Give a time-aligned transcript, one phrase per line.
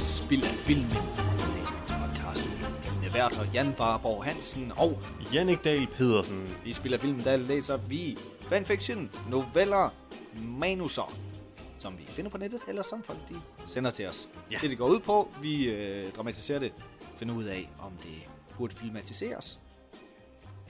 [0.00, 0.90] Hjertelig velkommen til Spil af Filmen,
[1.56, 4.98] læsningspodcast med dine værter Jan Barborg Hansen og
[5.34, 6.56] Jannik Dahl Pedersen.
[6.64, 8.18] i Spil af Filmen, der læser vi
[8.48, 9.94] fanfiction, noveller,
[10.34, 11.16] manuser,
[11.78, 13.34] som vi finder på nettet, eller som folk de
[13.66, 14.28] sender til os.
[14.50, 14.58] Ja.
[14.62, 16.72] Det, det går ud på, vi øh, dramatiserer det,
[17.16, 18.28] finder ud af, om det
[18.58, 19.60] burde filmatiseres,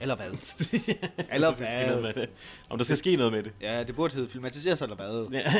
[0.01, 0.25] eller hvad.
[1.33, 2.21] eller Der skal ske noget med hvad.
[2.23, 2.29] det.
[2.69, 3.53] Om der skal ske noget med det.
[3.61, 5.27] Ja, det burde hedde filmatiseres eller hvad.
[5.31, 5.53] Ja.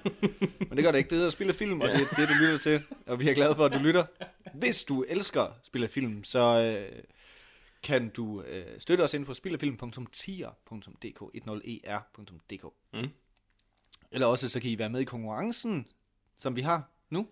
[0.68, 1.10] Men det gør det ikke.
[1.10, 2.82] Det hedder Spil af Film, og det er det, du lytter til.
[3.06, 4.04] Og vi er glade for, at du lytter.
[4.54, 6.38] Hvis du elsker Spil af Film, så
[6.88, 7.02] øh,
[7.82, 13.08] kan du øh, støtte os ind på spilafilm.tier.dk 10er.dk Mm.
[14.12, 15.86] Eller også så kan I være med i konkurrencen,
[16.38, 17.28] som vi har nu.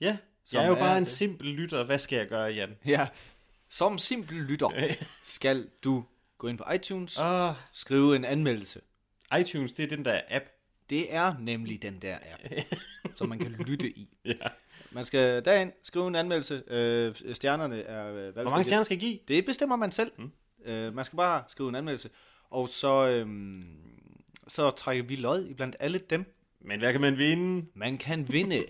[0.00, 0.16] ja.
[0.52, 1.12] Jeg er jo er bare en det.
[1.12, 1.84] simpel lytter.
[1.84, 2.76] Hvad skal jeg gøre, Jan?
[2.86, 3.06] Ja.
[3.72, 6.04] Som simpel lytter skal du
[6.38, 8.80] gå ind på iTunes, Ah, skrive en anmeldelse.
[9.40, 10.44] iTunes, det er den der app.
[10.90, 12.42] Det er nemlig den der app,
[13.16, 14.08] som man kan lytte i.
[14.24, 14.34] Ja.
[14.90, 16.62] Man skal derind, skrive en anmeldelse.
[16.66, 18.42] Øh, stjernerne er øh, valgfri.
[18.42, 19.18] Hvor mange stjerner skal jeg give?
[19.28, 20.12] Det bestemmer man selv.
[20.18, 20.32] Mm.
[20.64, 22.10] Øh, man skal bare skrive en anmeldelse.
[22.50, 23.78] Og så, øhm,
[24.48, 26.34] så trækker vi lod i blandt alle dem.
[26.60, 27.66] Men hvad kan man vinde?
[27.74, 28.64] Man kan vinde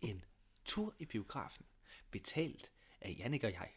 [0.00, 0.24] en
[0.64, 1.64] tur i biografen,
[2.10, 3.68] betalt af Jannik og jeg.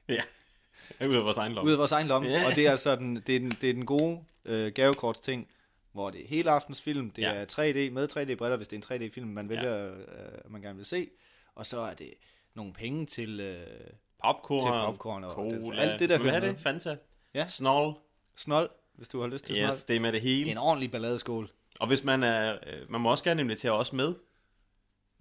[1.00, 1.08] Ja.
[1.08, 1.66] Ud af vores egen lov.
[1.66, 2.30] Ud af vores egen lomme.
[2.30, 2.46] Ja.
[2.46, 5.48] Og det er altså den, det er den, det er den gode øh, gavekortsting,
[5.92, 7.10] hvor det er hele aftens film.
[7.12, 7.32] Det Ja.
[7.34, 10.86] er 3D med 3D-briller, hvis det er en 3D-film, man vælger, øh, man gerne vil
[10.86, 11.10] se.
[11.56, 12.14] Og så er det
[12.54, 13.40] nogle penge til...
[13.40, 13.68] Øh,
[14.24, 15.58] Popcorn, Til popcorn og cola.
[15.58, 16.56] det- alt det, der hører det?
[16.60, 16.98] Fanta?
[17.34, 17.48] Ja.
[17.48, 17.94] Snoll?
[18.36, 19.88] snold, hvis du har lyst til Yes, snold.
[19.88, 20.52] det er med det hele.
[20.52, 21.50] En ordentlig balladeskål.
[21.80, 22.58] Og hvis man er...
[22.68, 24.14] øh, Man må også gerne invitere os med.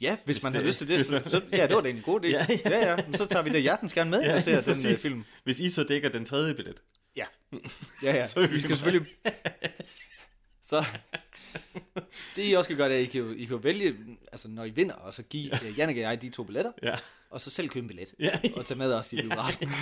[0.00, 1.06] Ja, hvis, hvis man det- har lyst til det.
[1.06, 2.28] Så, så, ja, det var da en god idé.
[2.28, 2.90] Ja, ja, ja.
[2.90, 2.96] ja.
[3.06, 5.04] Men så tager vi da hjertens gerne med ja, og ser den præcis.
[5.04, 5.24] uh, film.
[5.44, 6.82] Hvis I så dækker den tredje billet.
[7.16, 7.24] Ja,
[8.02, 8.26] ja, ja.
[8.26, 9.08] Så vi vi skal selvfølgelig...
[10.70, 10.84] Så
[12.36, 13.96] det I også kan gøre, det er, at I kan, I kan vælge,
[14.32, 15.68] altså når I vinder, og så give ja.
[15.76, 16.94] Jannik og jeg de to billetter, Ja.
[17.30, 18.40] Og så selv købe en billet, Ja.
[18.56, 19.70] og tage med os i biografen.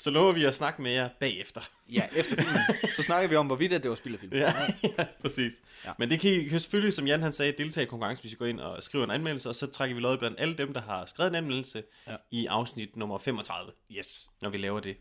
[0.00, 1.60] Så lover vi at snakke med jer bagefter.
[1.92, 4.32] Ja, efter filmen, så snakker vi om, hvorvidt det var spild af film.
[4.32, 4.52] Ja,
[4.98, 5.52] ja præcis.
[5.84, 5.88] Ja.
[5.88, 5.94] Ja.
[5.98, 8.36] Men det kan I kan selvfølgelig, som Jan han sagde, deltage i konkurrencen, hvis I
[8.36, 10.80] går ind og skriver en anmeldelse, og så trækker vi lod blandt alle dem, der
[10.80, 12.12] har skrevet en anmeldelse Ja.
[12.12, 12.16] ja.
[12.30, 14.28] i afsnit nummer 35, Yes.
[14.42, 14.96] når vi laver det.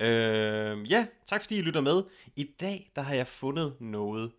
[0.00, 2.02] Øh, ja, tak fordi I lytter med.
[2.36, 4.32] I dag, der har jeg fundet noget,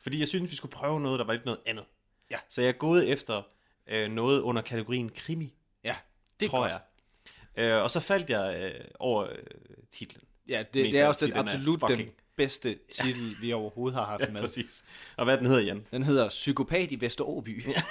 [0.00, 1.84] fordi jeg synes, vi skulle prøve noget, der var lidt noget andet.
[2.30, 2.36] Ja.
[2.48, 3.42] Så jeg er gået efter
[3.86, 5.52] øh, noget under kategorien krimi, Ja,
[6.40, 6.72] det tror godt.
[7.56, 7.64] jeg.
[7.76, 9.36] Øh, og så faldt jeg øh, over øh,
[9.92, 10.22] titlen.
[10.48, 14.20] Ja, det, det er også den den absolut den bedste titel, vi overhovedet har haft
[14.22, 14.40] Ja, med.
[14.40, 14.84] præcis.
[15.16, 15.86] Og hvad den hedder, Jan?
[15.90, 17.66] Den hedder Psykopat i Vesteråby.
[17.66, 17.82] Ja.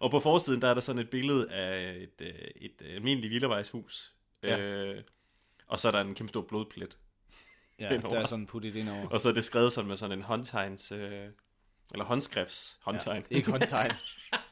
[0.00, 3.30] Og på forsiden, der er der sådan et billede af et, øh, et, et almindeligt
[3.30, 4.12] villavejshus.
[4.42, 4.58] Ja.
[4.58, 5.02] Øh,
[5.66, 6.98] og så er der en kæmpe stor blodplet.
[7.78, 8.14] ja, Henover.
[8.14, 9.08] der er sådan puttet ind over.
[9.08, 10.92] Og så er det skrevet sådan med sådan en håndtegns...
[10.92, 11.26] Øh,
[11.92, 13.24] eller håndskrifts håndtegn.
[13.30, 13.90] Ikke håndtegn.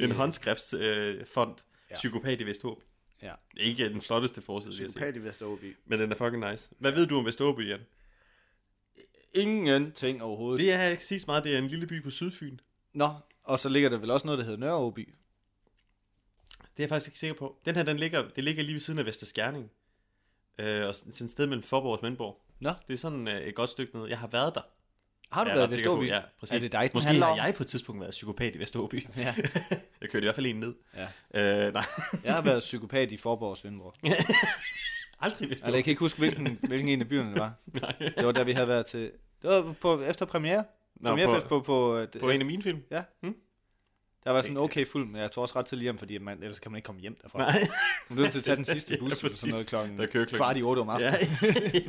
[0.00, 1.16] en håndskrifts øh.
[1.36, 1.44] Ja.
[1.90, 1.94] Ja.
[1.94, 2.82] Psykopat i Vesthåb.
[3.22, 3.32] Ja.
[3.56, 4.86] Ikke den flotteste forside, jeg sige.
[4.86, 5.76] Psykopat i Vesteråby.
[5.86, 6.70] Men den er fucking nice.
[6.78, 7.80] Hvad ved du om Vesthåb, Jan?
[9.34, 10.60] Ingenting overhovedet.
[10.60, 12.58] Det er ikke så meget, det er en lille by på Sydfyn.
[12.92, 13.08] Nå,
[13.44, 15.14] og så ligger der vel også noget, der hedder Nørreåby.
[16.58, 17.58] Det er jeg faktisk ikke sikker på.
[17.64, 19.70] Den her, den ligger, det ligger lige ved siden af Vesterskærning.
[20.58, 22.44] Øh, og sådan et sted mellem Forborg og Svendborg.
[22.60, 22.70] Nå.
[22.88, 24.08] Det er sådan øh, et godt stykke ned.
[24.08, 24.62] Jeg har været der.
[25.32, 26.06] Har du er været ret i Vesteråby?
[26.08, 26.56] Ja, præcis.
[26.56, 29.06] Er det dig, Måske handler har jeg på et tidspunkt været psykopat i Vesteråby.
[29.16, 29.34] Ja.
[30.00, 30.74] jeg kørte i hvert fald en ned.
[31.34, 31.66] Ja.
[31.66, 31.84] Øh, nej,
[32.24, 33.94] Jeg har været psykopat i Forborg og Svendborg.
[35.20, 37.52] aldrig i Eller jeg kan ikke huske, hvilken, hvilken en af byerne det var.
[38.00, 39.10] Det var da vi havde været til...
[39.42, 40.64] Det var på, efter premiere.
[40.96, 41.40] Nå, på, på...
[41.48, 42.82] på, på, på en af mine film.
[42.90, 43.02] Ja.
[43.22, 43.34] Hmm?
[44.24, 46.58] Der var sådan okay fuld, men jeg tog også ret tidligt hjem, fordi man, ellers
[46.58, 47.38] kan man ikke komme hjem derfra.
[47.38, 47.60] Nej.
[48.08, 50.36] Man nødt til at tage den sidste bus, Ja, sådan noget klokken, Der kører klokken-
[50.36, 51.14] kvart i otte om aftenen.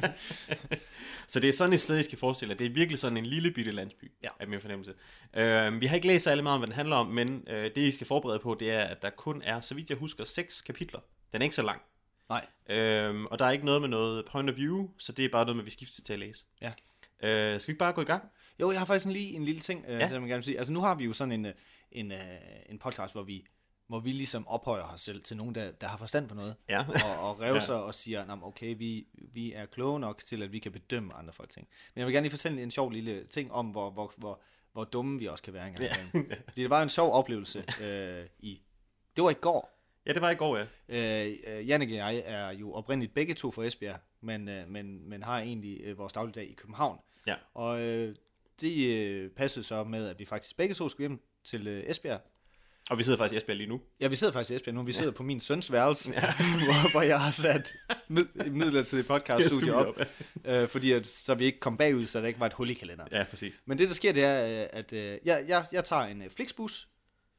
[0.02, 0.12] Ja.
[1.28, 2.58] så det er sådan et sted, I skal forestille jer.
[2.58, 4.30] Det er virkelig sådan en lille bitte landsby, Ja.
[4.40, 4.94] er min fornemmelse.
[5.34, 7.78] Øh, vi har ikke læst særlig meget om, hvad den handler om, men øh, det,
[7.78, 10.62] I skal forberede på, det er, at der kun er, så vidt jeg husker, seks
[10.62, 11.00] kapitler.
[11.32, 11.82] Den er ikke så lang.
[12.30, 12.46] Nej.
[12.70, 15.44] Øhm, og der er ikke noget med noget point of view, så det er bare
[15.46, 16.46] noget med, vi skifter til at læse.
[16.62, 16.72] Ja.
[17.24, 18.24] Øh, skal vi ikke bare gå i gang?
[18.60, 20.00] Jo, jeg har faktisk lige en lille ting, øh, Ja.
[20.00, 20.08] ja.
[20.08, 20.58] som jeg gerne vil sige.
[20.58, 21.54] Altså nu har vi jo sådan en, øh,
[21.96, 22.20] en, øh,
[22.70, 23.46] en podcast, hvor vi
[23.88, 26.80] hvor vi ligesom ophøjer os selv til nogen, der, der har forstand på noget, Ja.
[26.90, 27.80] og, og revser ja.
[27.80, 31.14] og siger, "Nå, men okay, vi, vi er kloge nok til, at vi kan bedømme
[31.14, 31.68] andre folk ting.
[31.94, 34.42] Men jeg vil gerne lige fortælle en sjov lille ting om, hvor, hvor, hvor,
[34.74, 35.90] hvor dumme vi også kan være engang.
[36.14, 36.20] Ja.
[36.50, 38.62] Fordi det var en sjov oplevelse øh, i,
[39.16, 39.72] det var i går,
[40.06, 40.66] Ja, det var i går, ja.
[41.28, 45.10] Øh, øh, Jannik og jeg er jo oprindeligt begge to fra Esbjerg, men, øh, men,
[45.10, 47.00] men har egentlig øh, vores dagligdag i København.
[47.28, 47.36] Ja.
[47.54, 48.16] Og øh,
[48.62, 52.22] det øh, passede så med, at vi faktisk begge to skulle hjem til øh, Esbjerg.
[52.90, 53.82] Og vi sidder faktisk i Esbjerg lige nu.
[54.00, 54.84] Ja, vi sidder faktisk i Esbjerg nu.
[54.84, 56.34] Vi sidder på min søns værelse, ja.
[56.66, 57.74] hvor, hvor jeg har sat
[58.08, 62.28] mid, midlertidigt podcaststudie op, studie øh, fordi at, så vi ikke kom bagud, så der
[62.28, 63.10] ikke var et hul i kalenderen.
[63.12, 63.64] Ja, præcis.
[63.66, 66.30] Men det, der sker, det er, øh, at øh, jeg, jeg, jeg tager en øh,
[66.30, 66.88] Flixbus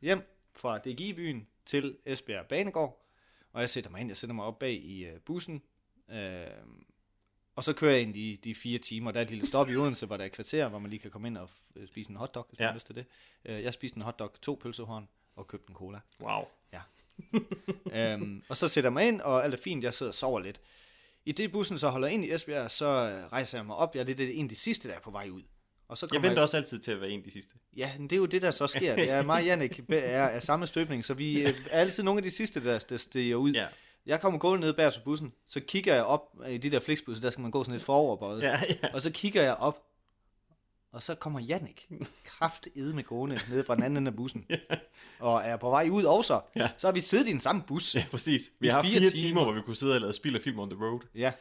[0.03, 0.21] hjem
[0.57, 3.07] fra DGI-byen til Esbjerg Banegård,
[3.53, 5.63] og jeg sætter mig ind, jeg sætter mig op bag i øh, bussen,
[6.13, 6.19] øh,
[7.57, 9.11] og så kører jeg ind de, de fire timer.
[9.11, 11.01] Der er et lille stop i Odense, hvor der er et kvarter, hvor man lige
[11.01, 12.69] kan komme ind og øh, spise en hotdog, hvis man Ja.
[12.71, 13.05] har lyst til det.
[13.45, 15.99] Øh, jeg spiste en hotdog, to pølsehorn og købte en cola.
[16.21, 16.45] Wow.
[16.73, 16.81] Ja.
[18.13, 20.41] øhm, og så sætter jeg mig ind, og alt er fint, jeg sidder og sover
[20.41, 20.61] lidt.
[21.25, 23.95] I det bussen så holder ind i Esbjerg, så øh, rejser jeg mig op.
[23.95, 25.43] Jeg er lidt en af de sidste, der er på vej ud.
[25.89, 27.55] Og så Jeg venter også altid til at være en af de sidste.
[27.77, 28.97] Ja, men det er jo det, der så sker.
[28.97, 29.95] Det er mig og Jannik er,
[30.25, 33.53] er samme støbning, så vi er altid nogle af de sidste, der, der stiger ud.
[33.53, 33.67] Ja.
[34.07, 37.21] Jeg kommer gående ned bag på bussen, så kigger jeg op i de der flixbusser,
[37.21, 38.43] der skal man gå sådan lidt foroverbøjet.
[38.43, 38.95] Ja, ja.
[38.95, 39.83] Og så kigger jeg op,
[40.93, 41.89] og så kommer Jannik
[42.25, 44.47] kraft med gående ned fra den anden ende af bussen.
[45.21, 46.41] Og er på vej ud også.
[46.57, 46.69] Ja.
[46.79, 47.95] Så har vi siddet i den samme bus.
[47.95, 48.53] Ja, præcis.
[48.61, 49.29] Vi har fire fire timer.
[49.29, 51.01] timer, hvor vi kunne sidde og lave spil og film on the road.
[51.15, 51.33] Ja.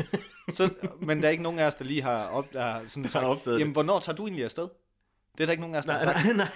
[0.56, 3.08] Så, men der er ikke nogen af os, der lige har, op, der har sådan
[3.08, 3.60] sagt, opdaget det.
[3.60, 4.68] jamen hvornår tager du egentlig afsted?
[5.34, 6.36] Det er der ikke nogen af os, der har sagt.
[6.36, 6.48] nej.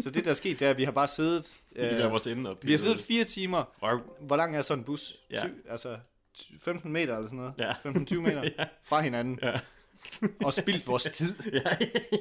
[0.00, 1.52] Så det, der er sket, det er, at vi har bare siddet...
[1.76, 2.64] Vi øh, lader vores ende op.
[2.64, 3.64] vi har siddet fire timer.
[3.82, 4.00] Røv.
[4.20, 5.16] Hvor lang er sådan en bus?
[5.30, 5.40] Ja.
[5.40, 5.98] Ty, altså
[6.34, 7.54] ty- 15 meter eller sådan noget?
[7.58, 7.72] Ja.
[7.72, 8.64] 15-20 meter Ja.
[8.84, 9.38] fra hinanden.
[9.42, 9.60] Ja.
[10.44, 11.34] og spildt vores tid.
[11.52, 11.60] ja,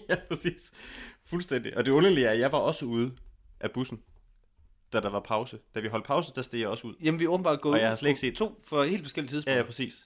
[0.10, 0.72] ja, præcis.
[1.26, 1.78] Fuldstændig.
[1.78, 3.12] Og det underlige er, at jeg var også ude
[3.60, 4.00] af bussen,
[4.94, 5.60] da der var pause.
[5.76, 6.94] Da vi holdt pause, der steg jeg også ud.
[7.04, 9.30] Jamen, vi er åbenbart gået Og jeg har slet ikke set- to for helt forskellige
[9.32, 9.58] Ja, tidspunkter.
[9.58, 10.06] ja, præcis.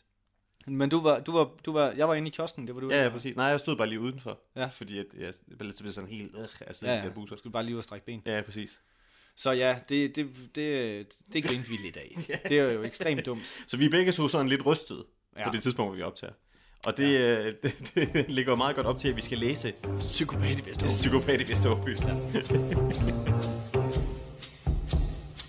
[0.67, 2.89] Men du var, du var, du var, jeg var inde i kiosken, det var du.
[2.89, 3.35] Ja, ja, præcis.
[3.35, 4.39] Nej, jeg stod bare lige udenfor.
[4.55, 4.65] Ja.
[4.65, 7.05] Fordi at jeg blev lidt sådan helt, øh, altså Ja, ja, ja.
[7.05, 7.35] der busser.
[7.35, 8.21] Skulle bare lige ud og strække ben.
[8.25, 8.81] Ja, præcis.
[9.35, 12.15] Så ja, det, det, det, det grinte vi lidt af.
[12.49, 13.41] Det er jo ekstremt dumt.
[13.67, 15.03] Så vi er begge to sådan lidt rystet
[15.35, 15.41] ja.
[15.41, 15.47] Ja.
[15.49, 16.33] på det tidspunkt, hvor vi optager.
[16.85, 17.45] Og det, ja.
[17.63, 20.87] det, det ligger jo meget godt op til, at vi skal læse Psykopat i Vesteråben.
[21.01, 21.95] Psykopat i Vesteråby.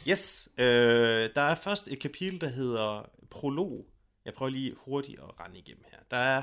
[0.08, 3.86] yes, øh, der er først et kapitel, der hedder Prolog.
[4.26, 5.98] Jeg prøver lige hurtigt at rende igennem her.
[6.10, 6.42] Der er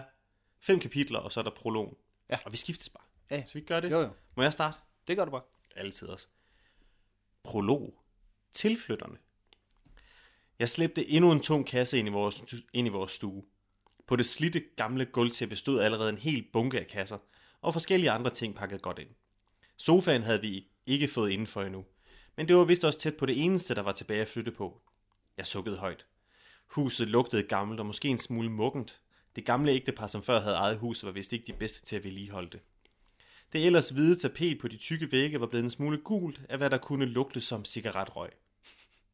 [0.59, 1.97] fem kapitler, og så er der prolog.
[2.29, 2.37] Ja.
[2.45, 3.03] Og vi skiftes bare.
[3.31, 3.43] Ja.
[3.47, 3.91] Så vi gør det.
[3.91, 4.09] Jo, jo.
[4.35, 4.77] Må jeg starte?
[5.07, 5.41] Det gør du bare.
[5.75, 6.27] Altid også.
[7.43, 7.99] Prolog.
[8.53, 9.17] Tilflytterne.
[10.59, 12.43] Jeg slæbte endnu en tung kasse ind i vores,
[12.73, 13.43] ind i vores stue.
[14.07, 17.17] På det slitte gamle gulvtæppe stod allerede en hel bunke af kasser,
[17.61, 19.09] og forskellige andre ting pakket godt ind.
[19.77, 21.85] Sofaen havde vi ikke fået indenfor endnu,
[22.35, 24.81] men det var vist også tæt på det eneste, der var tilbage at flytte på.
[25.37, 26.05] Jeg sukkede højt.
[26.67, 28.99] Huset lugtede gammelt og måske en smule muggent.
[29.35, 32.03] Det gamle ægtepar, som før havde ejet huset, var vist ikke de bedste til at
[32.03, 32.59] vedligeholde det.
[33.53, 36.69] Det ellers hvide tapet på de tykke vægge var blevet en smule gult af, hvad
[36.69, 38.29] der kunne lugte som cigaretrøg.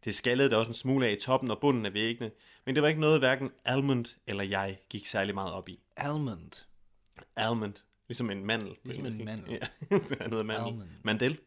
[0.05, 2.31] Det skallede der også en smule af i toppen og bunden af væggene,
[2.65, 5.79] men det var ikke noget, hverken Almond eller jeg gik særlig meget op i.
[5.97, 6.65] Almond.
[7.35, 7.73] Almond,
[8.07, 8.75] ligesom en mandel.
[8.83, 9.51] Ligesom en mandel.
[9.51, 9.67] Ja,
[10.09, 10.67] det er noget mandel.
[10.67, 10.89] Almond.
[11.03, 11.39] Mandel.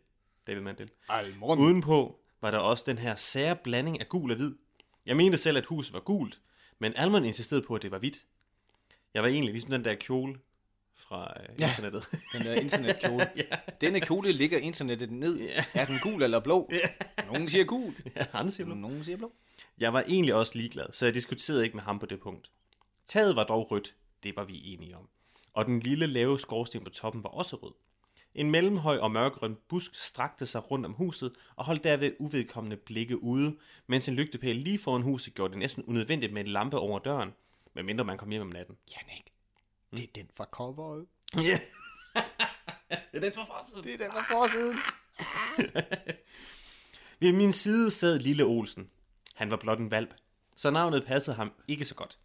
[0.47, 0.91] David Mandel.
[1.09, 1.61] Almond.
[1.61, 4.55] Udenpå var der også den her sære blanding af gul og hvid.
[5.07, 6.41] Jeg mente selv, at huset var gult,
[6.79, 8.27] men Almond insisterede på, at det var hvidt.
[9.15, 10.39] Jeg var egentlig ligesom den der kjole
[10.95, 11.69] fra øh, Ja.
[11.69, 12.09] internettet.
[12.33, 13.31] Den der internetkjole.
[13.37, 13.57] ja.
[13.81, 15.41] Denne kjole ligger internettet ned.
[15.41, 15.65] Ja.
[15.75, 16.69] Er den gul eller blå?
[16.73, 17.25] Ja.
[17.27, 17.95] Nogen siger gul.
[18.17, 18.75] ja, han siger blå.
[18.75, 19.33] Nogen siger blå.
[19.79, 22.51] Jeg var egentlig også ligeglad, så jeg diskuterede ikke med ham på det punkt.
[23.07, 25.09] Taget var dog rødt, det var vi enige om.
[25.53, 27.73] Og den lille lave skorsten på toppen var også rød.
[28.35, 33.23] En mellemhøj og mørkegrøn busk strakte sig rundt om huset og holdt derved uvedkommende blikke
[33.23, 36.99] ude, mens en lygtepæl lige foran huset gjorde det næsten unødvendigt med en lampe over
[36.99, 37.35] døren,
[37.75, 38.77] medmindre man kom hjem om natten.
[38.97, 39.33] Jannik,
[39.91, 41.07] det er den fra coveret.
[41.37, 41.41] Ja.
[43.13, 43.85] det er den for forsiden.
[43.85, 44.79] Det er den fra forsiden.
[47.21, 48.91] Ved min side sad lille Olsen.
[49.35, 50.15] Han var blot en valp,
[50.57, 52.19] så navnet passede ham ikke så godt.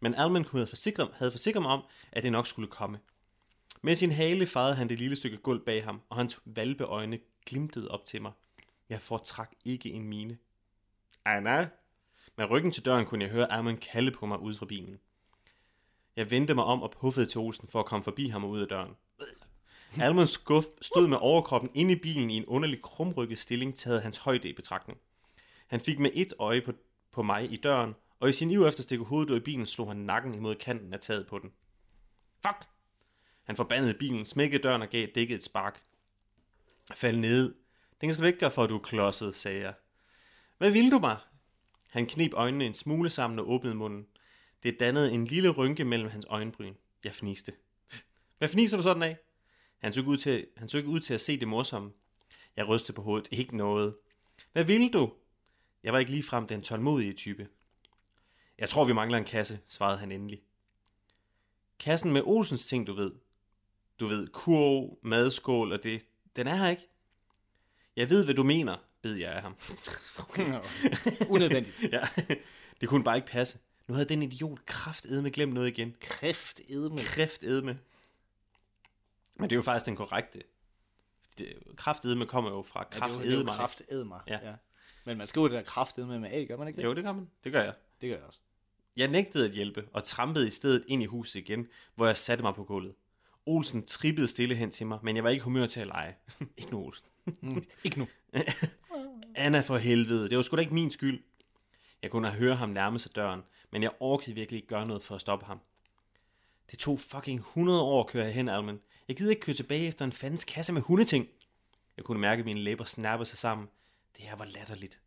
[0.00, 2.98] Men Alman kunne have forsikret, havde forsikret mig om, at det nok skulle komme.
[3.84, 7.90] Med sin hale fejede han det lille stykke gulv bag ham, og hans valpeøjne glimtede
[7.90, 8.32] op til mig.
[8.88, 10.38] Jeg fortrak ikke en mine.
[11.24, 11.68] Anna?
[12.36, 14.98] Med ryggen til døren kunne jeg høre Alman kalde på mig ude fra bilen.
[16.16, 18.60] Jeg vendte mig om og puffede til Olsen for at komme forbi ham og ud
[18.60, 18.96] af døren.
[20.00, 24.18] Almans skuff stod med overkroppen inde i bilen i en underlig krumrykket stilling, taget hans
[24.18, 24.98] højde i betragtning.
[25.66, 26.72] Han fik med et øje på,
[27.12, 29.66] på mig i døren, og i sin iver efter at stikke hovedet ud i bilen,
[29.66, 31.52] slog han nakken imod kanten af taget på den.
[32.46, 32.73] Fuck!
[33.44, 35.82] Han forbandede bilen, smækkede døren og gav dækket et spark.
[36.94, 37.54] Fald ned,
[38.00, 39.74] Den skal du ikke gøre for, at du er klodset, sagde jeg.
[40.58, 41.16] Hvad vil du mig?
[41.90, 44.06] Han knib øjnene en smule sammen og åbnede munden.
[44.62, 46.74] Det dannede en lille rynke mellem hans øjenbryn.
[47.04, 47.52] Jeg fniste.
[48.38, 49.16] Hvad fniser du sådan af?
[49.78, 51.92] Han så, ikke ud til, han så ikke ud til at se det morsomme.
[52.56, 53.28] Jeg rystede på hovedet.
[53.30, 53.96] Ikke noget.
[54.52, 55.12] Hvad ville du?
[55.82, 57.48] Jeg var ikke lige frem den tålmodige type.
[58.58, 60.42] Jeg tror, vi mangler en kasse, svarede han endelig.
[61.78, 63.12] Kassen med Olsens ting, du ved.
[64.00, 66.06] Du ved, kurv, madskål og det.
[66.36, 66.88] Den er her ikke.
[67.96, 69.56] Jeg ved, hvad du mener, bed jeg af ham.
[71.34, 71.82] Unødvendigt.
[71.92, 72.00] ja,
[72.80, 73.58] det kunne bare ikke passe.
[73.88, 75.96] Nu havde den idiot kraftedme glemt noget igen.
[76.00, 77.00] Kræft edme.
[77.00, 77.78] Kraftedme.
[79.36, 80.42] Men det er jo faktisk den korrekte.
[81.38, 83.56] Det- Kraftedme kommer jo fra Ja, det er jo- det er jo kraftedme.
[83.56, 84.20] kraft edmer.
[84.26, 84.48] Ja.
[84.50, 84.54] ja.
[85.04, 86.84] Men man skriver det der kraft edme med A, gør man ikke det?
[86.84, 87.30] Jo, det gør man.
[87.44, 87.74] Det gør jeg.
[88.00, 88.38] Det gør jeg også.
[88.96, 92.42] Jeg nægtede at hjælpe og trampede i stedet ind i huset igen, hvor jeg satte
[92.44, 92.94] mig på gulvet.
[93.46, 96.16] Olsen trippede stille hen til mig, men jeg var ikke humør til at lege.
[96.58, 97.06] ikke nu, Olsen.
[97.84, 98.08] Ikke nu.
[99.34, 101.22] Anna for helvede, det var sgu da ikke min skyld.
[102.02, 103.40] Jeg kunne høre ham nærme sig døren,
[103.72, 105.60] men jeg orkede virkelig ikke gøre noget for at stoppe ham.
[106.70, 108.80] Det tog fucking 100 år at køre hen, Almen.
[109.08, 111.28] Jeg gider ikke køre tilbage efter en fandens kasse med hundeting.
[111.96, 113.68] Jeg kunne mærke mine læber snappe sig sammen.
[114.16, 115.00] Det her var latterligt.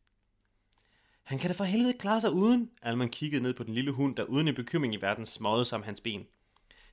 [1.24, 2.72] Han kan da for helvede klare sig uden.
[2.82, 5.84] Alman kiggede ned på den lille hund, der uden en bekymring i verden småede som
[5.84, 6.28] hans ben.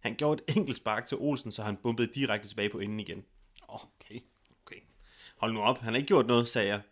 [0.04, 3.24] Han gjorde et enkelt spark til Olsen, så han bumpede direkte tilbage på enden igen.
[3.68, 4.20] Okay.
[4.62, 4.80] Okay.
[5.36, 6.82] Hold nu op, han har ikke gjort noget, sagde jeg.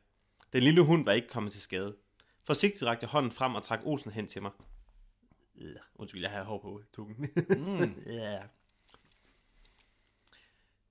[0.52, 1.96] Den lille hund var ikke kommet til skade.
[2.44, 4.50] Forsigtigt rakte hånden frem og trak Olsen hen til mig.
[5.60, 7.28] Øh, undskyld, jeg har hår på tungen.
[7.48, 8.02] Mm.
[8.12, 8.42] ja.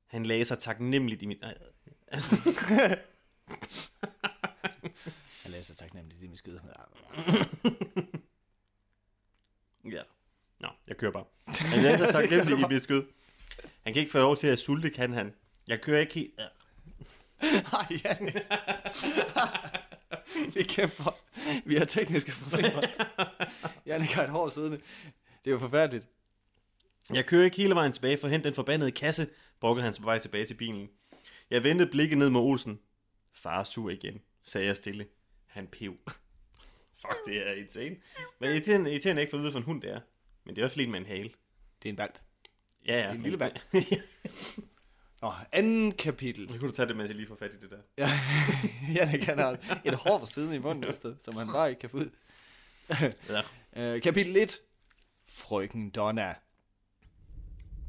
[0.07, 1.43] Han lagde sig taknemmeligt i mit...
[5.43, 6.61] Han læser taknemmeligt i min skide.
[9.85, 10.01] Ja.
[10.61, 11.25] Nå, jeg kører bare.
[11.71, 13.03] Han lagde sig taknemmeligt i skød.
[13.83, 15.33] Han kan ikke få lov til at sulte, kan han.
[15.67, 16.33] Jeg kører ikke helt...
[17.73, 18.25] Ej, Jan.
[20.55, 21.15] Vi kæmper.
[21.65, 22.81] Vi har tekniske problemer.
[23.85, 24.77] Jannik har et hår siddende.
[25.15, 26.07] Det er jo forfærdeligt.
[27.13, 29.27] Jeg kører ikke hele vejen tilbage for at hente den forbandede kasse,
[29.59, 30.89] brokkede han på vej tilbage til bilen.
[31.49, 32.79] Jeg vendte blikket ned mod Olsen.
[33.33, 35.07] Far er sur igen, sagde jeg stille.
[35.47, 35.97] Han pev.
[37.01, 37.99] Fuck, det er irriterende.
[38.39, 39.99] Men irriterende, irriterende ikke for at vide, for en hund det er.
[40.51, 41.29] Men det er også lige med en hale.
[41.83, 42.19] Det er en valp.
[42.85, 43.11] Ja, ja.
[43.11, 43.59] En lille valp.
[45.21, 46.51] Nå, anden kapitel.
[46.51, 47.77] Nu kunne du tage det, mens jeg lige får fat i det der.
[47.97, 48.19] Ja,
[48.95, 51.79] Jannik han har et hår på siden i munden et sted, som han bare ikke
[51.79, 52.09] kan få ud.
[53.29, 53.41] Ja.
[53.95, 54.59] Øh, kapitel 1.
[55.27, 56.35] Frøken Donna.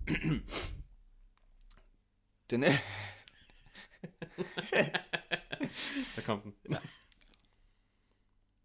[2.51, 2.73] Den er...
[6.17, 6.55] Der kom den.
[6.71, 6.77] Ja.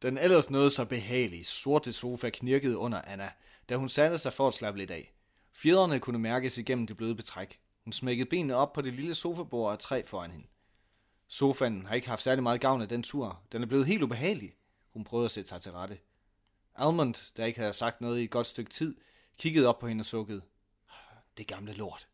[0.01, 3.31] Den ellers noget så behagelige sorte sofa knirkede under Anna,
[3.69, 5.13] da hun satte sig for at slappe lidt af.
[5.51, 7.59] Fjederne kunne mærkes igennem det bløde betræk.
[7.83, 10.47] Hun smækkede benene op på det lille sofabord af træ foran hende.
[11.27, 13.41] Sofaen har ikke haft særlig meget gavn af den tur.
[13.51, 14.55] Den er blevet helt ubehagelig.
[14.93, 15.97] Hun prøvede at sætte sig til rette.
[16.75, 18.95] Almond, der ikke havde sagt noget i et godt stykke tid,
[19.37, 20.41] kiggede op på hende og sukkede.
[21.37, 22.07] Det gamle lort.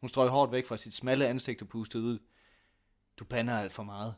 [0.00, 2.18] Hun strøg hårdt væk fra sit smalle ansigt og pustede ud.
[3.16, 4.14] Du pander alt for meget.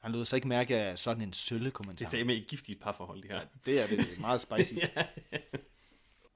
[0.00, 2.04] Han lod sig ikke mærke af sådan en sølle kommentar.
[2.04, 3.40] Det sagde med et giftigt parforhold, det her.
[3.66, 4.74] Det er det meget spicy.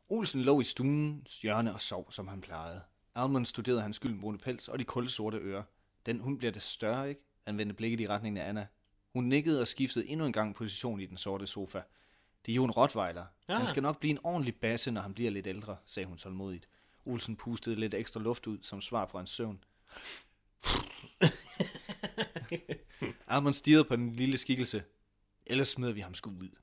[0.09, 2.81] Olsen lå i stuens hjørne og sov, som han plejede.
[3.15, 5.63] Almond studerede hans gyldenbrune pels og de kolde sorte ører.
[6.07, 7.21] Den hund bliver det større, ikke?
[7.47, 8.67] Han vendte blikket i retningen af Anna.
[9.13, 11.81] Hun nikkede og skiftede endnu en gang position i den sorte sofa.
[12.47, 13.27] Det er jo en rottweiler.
[13.49, 13.57] Ah.
[13.57, 16.69] Han skal nok blive en ordentlig basse, når han bliver lidt ældre, sagde hun tålmodigt.
[17.05, 19.65] Olsen pustede lidt ekstra luft ud som svar fra hans søvn.
[23.29, 24.83] Almond stirrede på den lille skikkelse.
[25.47, 26.62] Ellers smed vi ham sgu ud.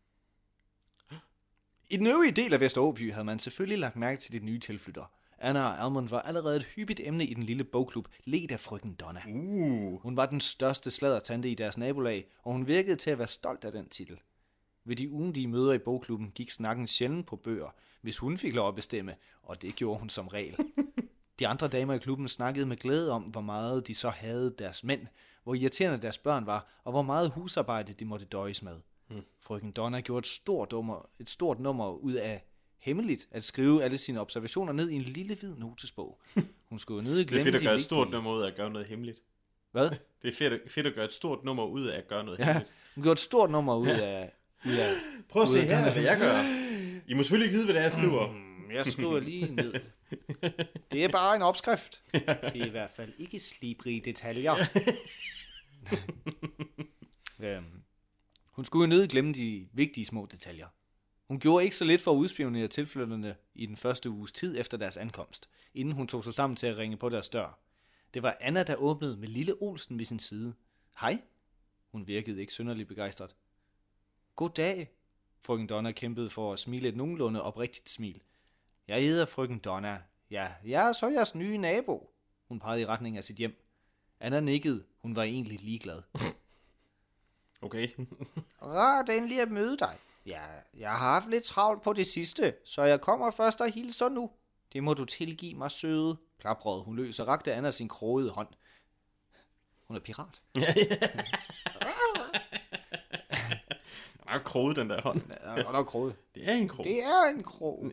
[1.91, 5.05] I den øvrige del af Vesteråby havde man selvfølgelig lagt mærke til de nye tilflyttere.
[5.39, 8.93] Anna og Almond var allerede et hyppigt emne i den lille bogklub, ledt af frøken
[8.93, 9.21] Donna.
[9.27, 10.01] Uh.
[10.01, 13.65] Hun var den største sladdertante i deres nabolag, og hun virkede til at være stolt
[13.65, 14.19] af den titel.
[14.85, 18.67] Ved de ugentlige møder i bogklubben gik snakken sjældent på bøger, hvis hun fik lov
[18.67, 20.57] at bestemme, og det gjorde hun som regel.
[21.39, 24.83] De andre damer i klubben snakkede med glæde om, hvor meget de så havde deres
[24.83, 25.07] mænd,
[25.43, 28.75] hvor irriterende deres børn var, og hvor meget husarbejde de måtte døjes med.
[29.09, 29.21] Hmm.
[29.41, 32.43] Frøken Donna gjorde et stort, nummer, et stort nummer ud af
[32.79, 36.21] hemmeligt at skrive alle sine observationer ned i en lille hvid notesbog.
[36.69, 38.41] Hun skulle jo ned Det er glemme fedt at gøre et vigtige- stort nummer ud
[38.41, 39.19] af at gøre noget hemmeligt.
[39.71, 39.89] Hvad?
[40.21, 42.39] Det er fedt, at- fedt at gøre et stort nummer ud af at gøre noget
[42.39, 42.73] Ja, hemmeligt.
[42.95, 44.31] hun gjorde et stort nummer ud af...
[44.65, 44.93] Ud af
[45.29, 46.37] Prøv at se her, hvad jeg gør.
[47.07, 48.31] I må selvfølgelig ikke vide, hvad det er, jeg skriver.
[48.31, 49.73] Mm, Jeg skriver lige ned.
[50.91, 52.01] Det er bare en opskrift.
[52.13, 52.23] Det
[52.61, 54.55] er i hvert fald ikke slibrige detaljer.
[57.39, 57.83] øhm,
[58.59, 60.67] hun skulle jo nødig glemme de vigtige små detaljer.
[61.27, 64.77] Hun gjorde ikke så lidt for at udspionere tilflytterne i den første uges tid efter
[64.77, 67.59] deres ankomst, inden hun tog sig sammen til at ringe på deres dør.
[68.13, 70.53] Det var Anna, der åbnede med lille Olsen ved sin side.
[70.99, 71.21] Hej.
[71.91, 73.35] Hun virkede ikke synderligt begejstret.
[74.35, 74.91] Goddag.
[75.41, 78.21] Frøken Donna kæmpede for at smile et nogenlunde oprigtigt smil.
[78.87, 80.01] Jeg hedder frøken Donna.
[80.31, 82.13] Ja, jeg er så jeres nye nabo.
[82.47, 83.65] Hun pegede i retning af sit hjem.
[84.19, 84.83] Anna nikkede.
[84.97, 86.01] Hun var egentlig ligeglad.
[87.61, 87.87] Okay.
[88.61, 89.95] Rart endelig at møde dig.
[90.25, 90.41] Ja,
[90.77, 94.29] jeg har haft lidt travlt på det sidste, så jeg kommer først og hilser nu.
[94.73, 96.17] Det må du tilgive mig, søde.
[96.39, 98.47] Plaprede hun løs og rakte Anna sin krogede hånd.
[99.87, 100.41] Hun er pirat.
[104.29, 105.21] Den er kroget, den der hånd.
[105.43, 106.15] Ja, godt nok kroget.
[106.35, 106.85] Det er en krog.
[106.85, 107.91] Det er en krog.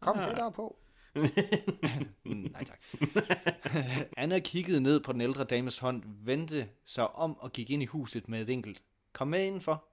[0.00, 0.76] Kom tættere på.
[2.24, 2.80] Nej tak.
[4.16, 7.86] Anna kiggede ned på den ældre dames hånd, vendte sig om og gik ind i
[7.86, 8.82] huset med et enkelt.
[9.12, 9.84] Kom med indenfor.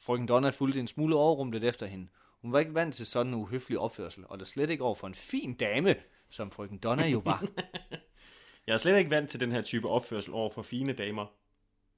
[0.00, 2.08] Frøken Donna fulgte en smule overrumlet efter hende.
[2.42, 5.06] Hun var ikke vant til sådan en uhøflig opførsel, og der slet ikke over for
[5.06, 5.94] en fin dame,
[6.30, 7.44] som frøken Donna jo var.
[8.66, 11.26] Jeg er slet ikke vant til den her type opførsel over for fine damer.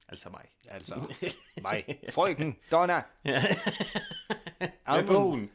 [0.07, 0.45] Altså mig.
[0.67, 1.13] altså,
[1.61, 1.99] mig.
[2.09, 3.01] Frøken Donna.
[3.23, 5.07] Med Almond.
[5.07, 5.51] bogen.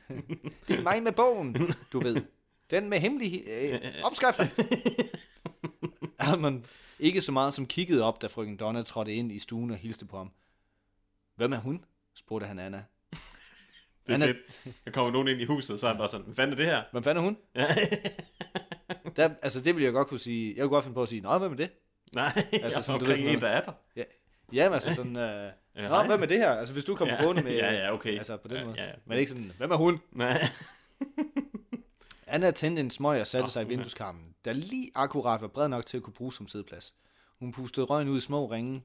[0.68, 1.56] Det er mig med bogen,
[1.92, 2.16] du ved.
[2.70, 4.44] Den med hemmelige øh, opskrifter.
[6.18, 6.64] Almond
[6.98, 10.06] ikke så meget som kiggede op, da frøken Donna trådte ind i stuen og hilste
[10.06, 10.30] på ham.
[11.36, 11.84] Hvem er hun?
[12.14, 12.76] spurgte han Anna.
[14.06, 14.36] Det er Anna- fedt.
[14.84, 16.56] Der kommer nogen ind i huset, og så er han bare sådan, hvad fanden er
[16.56, 16.82] det her?
[16.92, 17.36] Hvem fanden er hun?
[19.16, 20.54] Der, altså, det ville jeg godt kunne sige.
[20.56, 21.70] Jeg kunne godt finde på at sige, nå, hvem er det?
[22.14, 23.72] Nej, Altså, sådan, du omkring ved, sådan en, der er der.
[23.96, 24.02] Ja,
[24.52, 26.50] jamen, altså sådan, øh, Ja, nå, hvem er det her?
[26.50, 27.52] Altså, hvis du kommer Ja, gående med...
[27.52, 28.16] ja, ja, okay.
[28.18, 28.76] Altså, på den Ja, måde.
[28.80, 28.92] ja, ja.
[29.06, 30.00] Men ikke sådan, hvem er hun?
[30.12, 30.48] Nej.
[32.26, 35.68] Anna tændte en smøg og satte Nå, sig i vindueskarmen, der lige akkurat var bred
[35.68, 36.94] nok til at kunne bruges som sædeplads.
[37.38, 38.84] Hun pustede røgen ud i små ringe.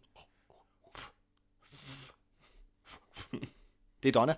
[4.04, 4.36] Det er Donna.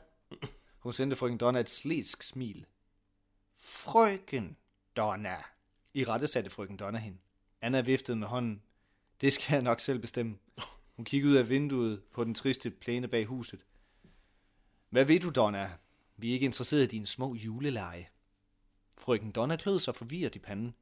[0.79, 2.65] Hun sendte frøken Donna et slæsk smil.
[3.57, 4.57] Frøken
[4.95, 5.37] Donna.
[5.93, 7.17] I rette satte frøken Donna hende.
[7.61, 8.63] Anna viftede med hånden.
[9.21, 10.37] Det skal jeg nok selv bestemme.
[10.95, 13.65] Hun kiggede ud af vinduet på den triste plæne bag huset.
[14.89, 15.71] Hvad ved du, Donna?
[16.17, 18.07] Vi er ikke interesseret i dine små juleleje.
[18.97, 20.75] Frøken Donna klød sig forvirret i panden.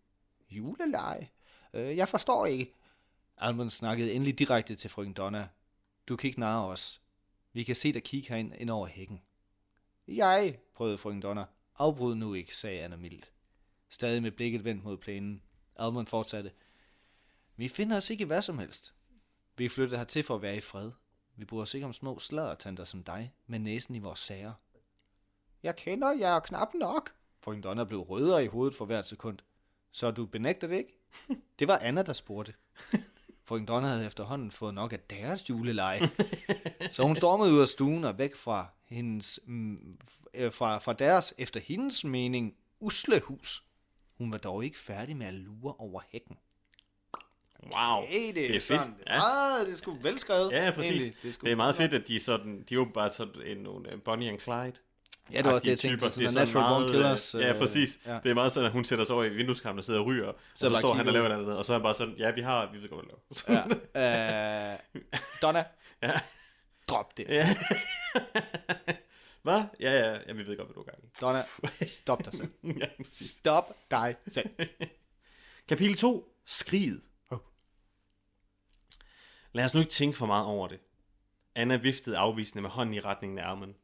[0.50, 1.30] Juleleje?
[1.74, 2.74] Øh, jeg forstår ikke.
[3.38, 5.48] Almond snakkede endelig direkte til frøken Donna.
[6.08, 7.02] Du kan ikke narre os.
[7.54, 9.22] Vi kan se dig kigge herind ind over hækken.
[10.08, 11.46] Jeg, prøvede frøken Donna.
[11.78, 13.32] Afbryd nu ikke, sagde Anna mildt.
[13.90, 15.42] Stadig med blikket vendt mod plænen.
[15.76, 16.52] Almond fortsatte.
[17.56, 18.94] Vi finder os ikke i hvad som helst.
[19.58, 20.92] Vi er flyttet hertil for at være i fred.
[21.36, 24.54] Vi bryder os ikke om små sladdertanter som dig, med næsen i vores sager.
[25.64, 27.16] Jeg kender jer knap nok.
[27.44, 29.38] Frøken Donna blev rødere i hovedet for hvert sekund.
[29.92, 30.98] Så du benægter det ikke?
[31.60, 32.54] Det var Anna, der spurgte.
[33.44, 36.02] Frøken Donna havde efterhånden fået nok af deres juleleje.
[36.92, 39.98] Så hun stormede ud af stuen og væk fra, hendes, mm,
[40.34, 43.64] øh, fra, fra deres, efter hendes mening, usle hus.
[44.18, 46.38] Hun var dog ikke færdig med at lure over hækken.
[47.64, 48.06] Wow.
[48.06, 48.64] Hey, det, det er fedt.
[48.64, 49.60] Sådan, Ja.
[49.60, 50.52] Ah, det er sgu velskrevet.
[50.52, 50.92] Ja, ja, præcis.
[50.92, 51.16] egentlig.
[51.24, 53.58] Det er, det er meget fedt, at de er sådan, de er åbenbart sådan en,
[53.58, 54.74] nogle øh, Bonnie and Clyde.
[55.34, 56.10] Ja, det var også det, jeg tænkte.
[56.10, 57.36] Sådan det noget natural born meget, killers.
[57.36, 58.00] øh, Ja, øh, præcis.
[58.06, 58.20] Ja.
[58.24, 60.28] Det er meget sådan, at hun sætter sig over i vindueskarmen og sidder og ryger,
[60.28, 62.14] og så, bare står han og laver noget andet, og så er han bare sådan,
[62.18, 63.16] ja, vi har, vi ved godt, hvad
[63.48, 63.68] vi laver.
[63.96, 64.74] Ja.
[64.74, 65.02] Uh,
[65.42, 65.64] Donna.
[66.04, 66.12] Ja.
[66.90, 67.26] Drop det.
[67.30, 67.56] Ja.
[69.44, 69.64] Hvad?
[69.80, 71.08] Ja, ja, ja, vi ved godt, hvad du er gang i.
[71.22, 71.44] Donna,
[72.02, 72.52] stop dig selv.
[72.64, 73.30] ja, præcis.
[73.32, 74.50] Stop dig selv.
[75.68, 76.34] Kapitel 2.
[76.46, 77.02] Skriget.
[77.30, 77.44] Hov.
[79.54, 80.80] Lad os nu ikke tænke for meget over det.
[81.56, 83.76] Anna viftede afvisende med hånden i retningen af armen.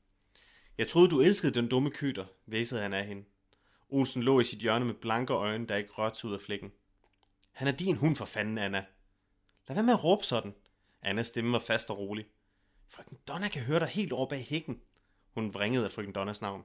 [0.78, 3.24] Jeg troede, du elskede den dumme kyter, væsede han af hende.
[3.90, 6.72] Olsen lå i sit hjørne med blanke øjne, der ikke rørte ud af flækken.
[7.52, 8.86] Han er din hund for fanden, Anna.
[9.68, 10.56] Lad være med at råbe sådan.
[11.02, 12.26] Annas stemme var fast og rolig.
[12.90, 14.82] Frøken Donna kan høre dig helt over bag hækken.
[15.34, 16.64] Hun vringede af frøken Donnas navn.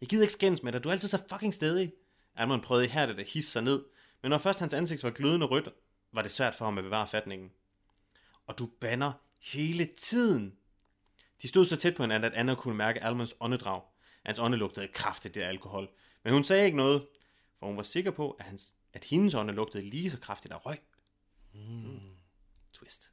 [0.00, 1.92] Jeg gider ikke skændes med dig, du er altid så fucking stedig.
[2.34, 3.84] Almon prøvede ihærdigt at hisse sig ned,
[4.22, 5.68] men når først hans ansigt var glødende rødt,
[6.12, 7.52] var det svært for ham at bevare fatningen.
[8.46, 10.56] Og du banner hele tiden.
[11.42, 13.82] De stod så tæt på hinanden, at Anna kunne mærke Almonds åndedrag.
[14.26, 15.88] Hans ånde lugtede kraftigt af alkohol.
[16.24, 17.06] Men hun sagde ikke noget,
[17.58, 20.66] for hun var sikker på, at, hans, at hendes ånde lugtede lige så kraftigt af
[20.66, 20.78] røg.
[21.54, 22.00] Mm.
[22.72, 23.10] Twist.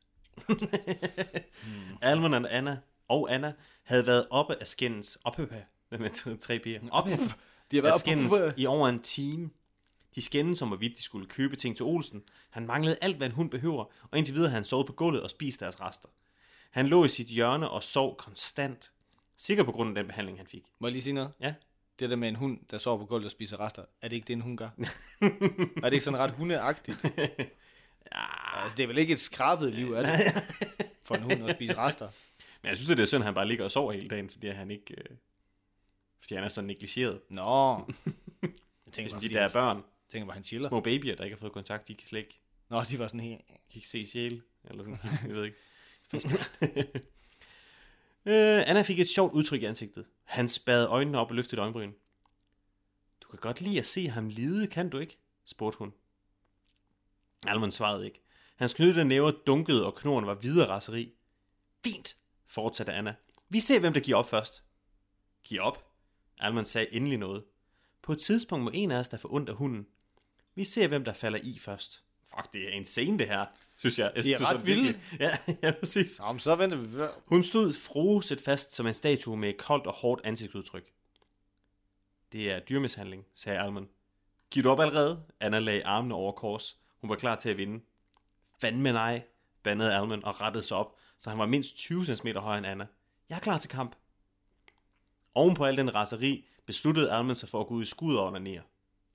[2.02, 7.12] Almond og Anna, og Anna havde været oppe af skændens, oppe med tre piger, oppe
[7.72, 8.36] De har at været skændes på...
[8.58, 9.50] i over en time.
[10.16, 12.24] De skændes om, hvorvidt de skulle købe ting til Olsen.
[12.50, 15.24] Han manglede alt, hvad en hund behøver, og indtil videre havde han sovet på gulvet
[15.24, 16.10] og spist deres rester.
[16.70, 18.92] Han lå i sit hjørne og sov konstant.
[19.38, 20.64] Sikker på grund af den behandling, han fik.
[20.80, 21.32] Må jeg lige sige noget?
[21.42, 21.54] Ja,
[22.00, 24.28] Det der med en hund, der sover på gulvet og spiser rester, er det ikke
[24.28, 24.70] det, en hund gør?
[25.84, 27.04] er det ikke sådan ret hundeagtigt?
[28.14, 28.62] ja.
[28.64, 30.44] Altså, det er vel ikke et skrabet liv, er det?
[31.04, 32.10] For en hund at spise rester.
[32.62, 34.48] men jeg synes, det er synd, at han bare ligger og sover hele dagen, fordi
[34.48, 34.94] han ikke...
[34.98, 35.18] Øh,
[36.22, 37.22] fordi han er så negligeret.
[37.30, 37.72] Nå.
[38.42, 40.68] Jeg tænker Ligesom bare, de der han, børn, tænker bare, han chiller.
[40.70, 43.20] små babyer, der ikke har fået kontakt, de kan slet ikke, Nå, de var sådan
[43.20, 43.42] helt...
[43.48, 44.42] de kan ikke se sjæle.
[44.70, 45.58] Eller sådan, jeg ved ikke.
[48.26, 50.06] øh, Anna fik et sjovt udtryk i ansigtet.
[50.24, 51.94] Han spadede øjnene op og løftede øjenbryn.
[53.22, 55.18] Du kan godt lide at se ham lide, kan du ikke?
[55.46, 55.94] spurgte hun.
[57.48, 58.22] Almond svarede ikke.
[58.56, 61.14] Hans knyttede næver dunkede, og knoren var videre raseri.
[61.84, 62.18] Fint,
[62.48, 63.16] fortsatte Anna.
[63.50, 64.64] Vi ser, hvem der giver op først.
[65.44, 65.92] Giv op?
[66.40, 67.44] Alman sagde endelig noget.
[68.02, 69.88] På et tidspunkt må en af os, der få ondt af hunden.
[70.56, 72.04] Vi ser, hvem der falder i først.
[72.36, 73.46] Fuck, det er insane det her,
[73.78, 74.12] synes jeg.
[74.16, 75.00] jeg Det er synes, ret vildt.
[75.20, 76.20] Ja, ja, præcis.
[76.20, 77.08] Nå, men så venter vi.
[77.26, 80.92] Hun stod froset fast som en statue med et koldt og hårdt ansigtsudtryk.
[82.32, 83.88] Det er dyrmishandling, sagde Almond.
[84.52, 85.24] Giv op allerede?
[85.40, 86.78] Anna lagde armene over kors.
[87.02, 87.84] Hun var klar til at vinde.
[88.62, 89.22] Fandme nej,
[89.64, 92.88] bandede Almond og rettede sig op, så han var mindst 20 cm højere end Anna.
[93.30, 93.96] Jeg er klar til kamp.
[95.36, 98.26] Oven på al den raseri besluttede Almond sig for at gå ud i skud og
[98.28, 98.62] onanere.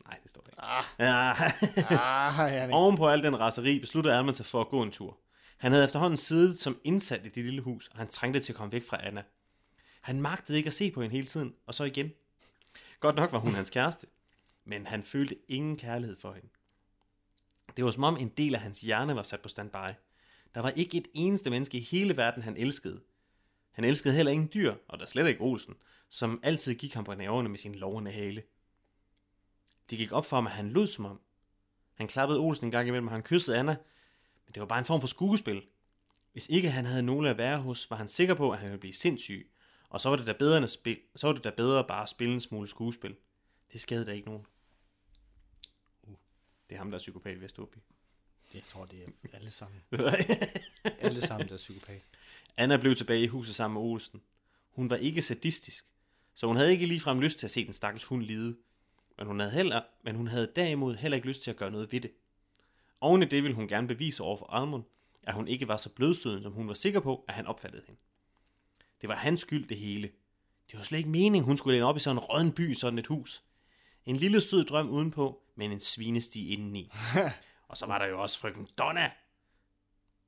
[0.06, 0.62] Nej, det står der ikke.
[0.62, 1.40] Ah.
[2.62, 2.70] Ah.
[2.72, 5.18] Oven på al den raseri besluttede Alman sig for at gå en tur.
[5.56, 8.56] Han havde efterhånden siddet som indsat i det lille hus, og han trængte til at
[8.56, 9.22] komme væk fra Anna.
[10.00, 12.12] Han magtede ikke at se på hende hele tiden, og så igen.
[13.00, 14.06] Godt nok var hun hans kæreste,
[14.64, 16.48] men han følte ingen kærlighed for hende.
[17.76, 19.94] Det var som om en del af hans hjerne var sat på standby.
[20.54, 23.00] Der var ikke et eneste menneske i hele verden, han elskede.
[23.72, 25.74] Han elskede heller ingen dyr, og der slet ikke Olsen,
[26.08, 28.42] som altid gik ham på nerverne med sin lovende hale.
[29.90, 31.20] Det gik op for ham, at han lød som om.
[31.94, 33.76] Han klappede Olsen en gang imellem, og han kyssede Anna,
[34.46, 35.62] men det var bare en form for skuespil.
[36.32, 38.80] Hvis ikke han havde nogen at være hos, var han sikker på, at han ville
[38.80, 39.50] blive sindssyg,
[39.88, 42.02] og så var det da bedre, end at spil, så var det da bedre bare
[42.02, 43.16] at spille en smule skuespil.
[43.72, 44.46] Det skadede da ikke nogen.
[46.02, 46.14] Uh,
[46.68, 47.76] det er ham, der er psykopat i Veståby.
[48.54, 49.82] Jeg tror, det er alle sammen.
[51.06, 52.02] alle sammen, der er psykopat.
[52.56, 54.22] Anna blev tilbage i huset sammen med Olsen.
[54.70, 55.86] Hun var ikke sadistisk,
[56.34, 58.56] så hun havde ikke ligefrem lyst til at se den stakkels hund lide.
[59.18, 61.92] Men hun havde, heller, men hun havde derimod heller ikke lyst til at gøre noget
[61.92, 62.10] ved det.
[63.00, 64.84] Oven i det ville hun gerne bevise over for Almond,
[65.22, 68.00] at hun ikke var så blødsøden, som hun var sikker på, at han opfattede hende.
[69.00, 70.10] Det var hans skyld det hele.
[70.70, 72.98] Det var slet ikke meningen, hun skulle ende op i sådan en rådden by sådan
[72.98, 73.44] et hus.
[74.06, 76.92] En lille sød drøm udenpå, men en svinesti indeni.
[77.68, 79.10] Og så var der jo også frøken Donna.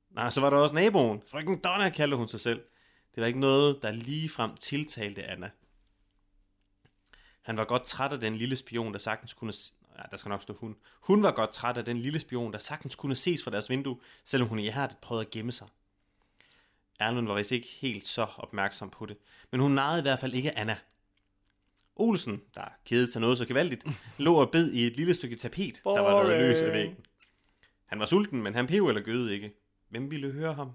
[0.09, 1.21] Nej, så var der også naboen.
[1.31, 2.61] Frøken Donna kaldte hun sig selv.
[3.15, 5.49] Det var ikke noget, der ligefrem tiltalte Anna.
[7.47, 9.53] Han var godt træt af den lille spion, der sagtens kunne...
[9.97, 10.75] Ja, der skal nok stå hun.
[11.01, 13.99] Hun var godt træt af den lille spion, der sagtens kunne ses fra deres vindue,
[14.23, 15.67] selvom hun ihærdigt prøvede at gemme sig.
[16.99, 19.17] Erlund var vist ikke helt så opmærksom på det,
[19.51, 20.77] men hun narrede i hvert fald ikke Anna.
[21.95, 23.85] Olsen, der kedede sig noget så gevaldigt,
[24.17, 26.97] lå og bed i et lille stykke tapet, der var revet løs af væggen.
[27.85, 29.53] Han var sulten, men han pev eller gøede ikke.
[29.89, 30.71] Hvem ville høre ham?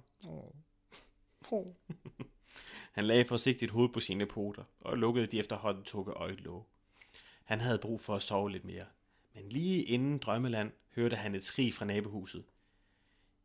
[2.92, 6.68] Han lagde forsigtigt hovedet på sine poter og lukkede de efterhånden tukke øjelåg.
[7.44, 8.84] Han havde brug for at sove lidt mere.
[9.34, 12.44] Men lige inden drømmeland hørte han et skrig fra nabohuset.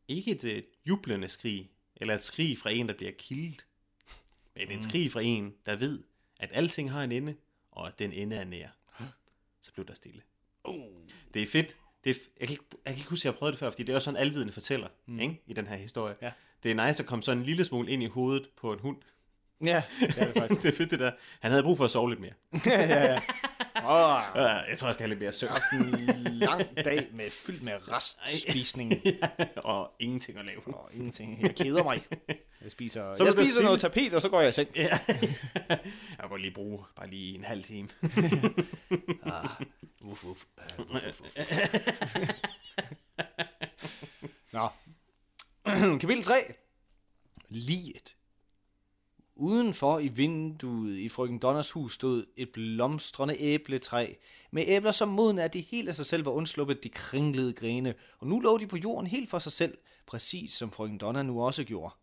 [0.08, 3.66] Ikke et øh, jublende skrig, eller et skrig fra en, der bliver kildet,
[4.56, 6.04] men et skrig fra en, der ved,
[6.40, 7.36] at alting har en ende,
[7.72, 8.70] og at den ende er nær.
[9.62, 10.22] Så blev der stille.
[11.34, 11.78] Det er fedt.
[12.04, 13.70] Det er, jeg, kan ikke, jeg kan ikke huske, at jeg har prøvet det før,
[13.70, 15.20] fordi det er også sådan en alvidende fortæller mm.
[15.20, 16.16] ikke, i den her historie.
[16.22, 16.32] Ja.
[16.64, 18.98] Det er nice at komme sådan en lille smule ind i hovedet på en hund.
[19.66, 20.62] Ja, det er det faktisk.
[20.64, 21.12] det er fedt det der.
[21.40, 22.34] Han havde brug for at sove lidt mere.
[23.86, 25.52] Åh, Uh, jeg tror, jeg skal have lidt mere søvn.
[25.74, 28.94] en lang dag med fyldt med restspisning
[29.56, 30.62] og ingenting at lave.
[30.68, 31.42] og ingenting.
[31.42, 32.04] Jeg keder mig.
[32.62, 34.70] Jeg spiser, Så jeg spiser noget tapet, og så går jeg i seng.
[34.76, 35.00] Ja.
[35.70, 35.80] jeg
[36.30, 37.88] kan lige bruge bare lige en halv time.
[40.02, 40.44] Uf, uf.
[40.80, 41.32] Uh, uf, uf, uf.
[44.54, 44.68] Nå.
[46.02, 46.34] Kapitel 3.
[47.50, 48.16] Liget.
[49.40, 54.14] Udenfor i vinduet i frøken Donners hus stod et blomstrende æbletræ,
[54.52, 57.96] med æbler så modne, at de helt af sig selv var undsluppet de kringlede grene,
[58.20, 61.44] og nu lå de på jorden helt for sig selv, præcis som frøken Donner nu
[61.44, 61.94] også gjorde.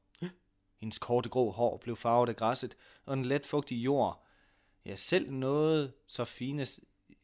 [0.80, 4.26] Hendes korte grå hår blev farvet af græsset, og den let fugtige jord.
[4.86, 6.66] Ja, selv noget så fine,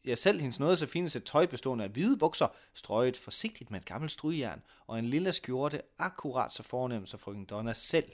[0.05, 3.79] ja, selv hendes noget så fine sæt tøj bestående af hvide bukser, strøget forsigtigt med
[3.79, 8.11] et gammelt strygejern, og en lille skjorte, akkurat så fornem som frøken Donna selv.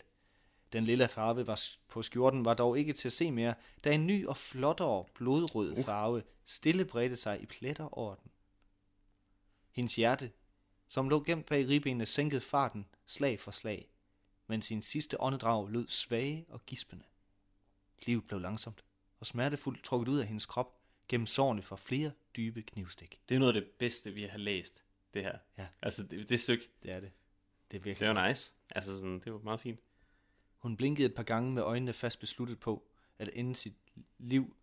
[0.74, 3.54] Den lille farve var på skjorten var dog ikke til at se mere,
[3.84, 8.32] da en ny og flottere blodrød farve stille bredte sig i pletter over den.
[9.72, 10.32] Hendes hjerte,
[10.88, 13.90] som lå gemt bag ribbenene, sænkede farten slag for slag,
[14.48, 17.04] men sin sidste åndedrag lød svage og gispende.
[18.06, 18.84] Livet blev langsomt
[19.20, 20.74] og smertefuldt trukket ud af hendes krop
[21.08, 23.20] gennem sårene for flere dybe knivstik.
[23.30, 25.38] Det er noget af det bedste, vi har læst, det her.
[25.58, 25.68] Ja.
[25.82, 27.12] Altså, det, det stykke, Det er det.
[27.72, 28.08] Det er virkelig.
[28.08, 28.54] det var nice.
[28.70, 29.80] Altså, sådan, det var meget fint.
[30.68, 32.88] Hun blinkede et par gange med øjnene fast besluttet på
[33.20, 33.74] at ende sit
[34.18, 34.56] liv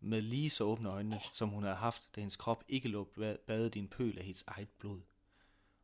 [0.00, 3.44] med lige så åbne øjne, som hun havde haft, da hendes krop ikke lå ba-
[3.46, 5.00] badet i en pøl af hendes eget blod.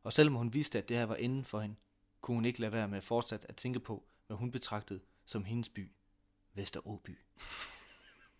[0.03, 1.75] Og selvom hun vidste, at det her var enden for hende,
[2.21, 5.69] kunne hun ikke lade være med fortsat at tænke på, hvad hun betragtede som hendes
[5.69, 5.91] by,
[6.53, 7.17] Vesteråby.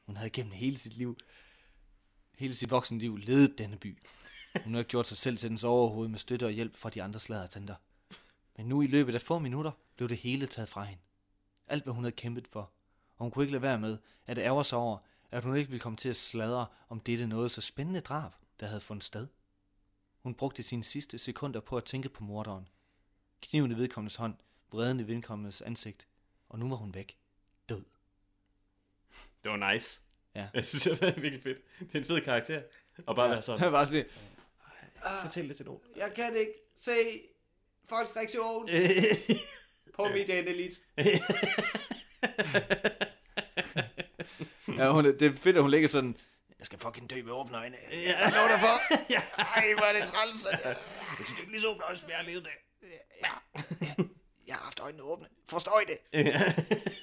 [0.05, 1.17] Hun havde gennem hele sit liv,
[2.37, 3.97] hele sit voksne liv, ledet denne by.
[4.63, 7.19] Hun havde gjort sig selv til dens overhoved med støtte og hjælp fra de andre
[7.19, 7.75] sladdertenter.
[8.57, 11.01] Men nu i løbet af få minutter blev det hele taget fra hende.
[11.67, 12.71] Alt, hvad hun havde kæmpet for.
[13.17, 14.97] Og hun kunne ikke lade være med at ærge sig over,
[15.31, 18.65] at hun ikke ville komme til at sladre om dette noget så spændende drab, der
[18.65, 19.27] havde fundet sted.
[20.19, 22.67] Hun brugte sine sidste sekunder på at tænke på morderen.
[23.41, 24.35] Kniven i vedkommendes hånd,
[24.71, 26.07] vreden i vedkommendes ansigt,
[26.49, 27.17] og nu var hun væk.
[27.69, 27.83] Død.
[29.43, 30.01] Det var nice.
[30.35, 30.47] Ja.
[30.53, 31.61] Jeg synes, det var virkelig fedt.
[31.79, 32.63] Det er en fed karakter.
[33.07, 33.31] Og bare ja.
[33.31, 34.05] være sådan, Jeg var sådan,
[35.21, 35.81] fortæl det til nogen.
[35.95, 36.91] jeg kan ikke se
[37.89, 38.69] folks reaktion
[39.95, 40.81] på mit endeligt.
[44.77, 46.17] ja, hun, det er fedt, at hun ligger sådan,
[46.59, 47.75] jeg skal fucking dø med åbne øjne.
[47.91, 48.95] Jeg lover dig for.
[49.15, 49.21] ja.
[49.37, 50.45] Ej, hvor er det træls.
[50.45, 50.75] Jeg
[51.15, 52.51] synes, det er ikke lige så åbent, som jeg har levet det.
[53.23, 53.29] Ja.
[54.47, 55.27] Jeg har haft øjnene åbne.
[55.49, 55.97] Forstår I det?
[56.13, 56.33] Jeg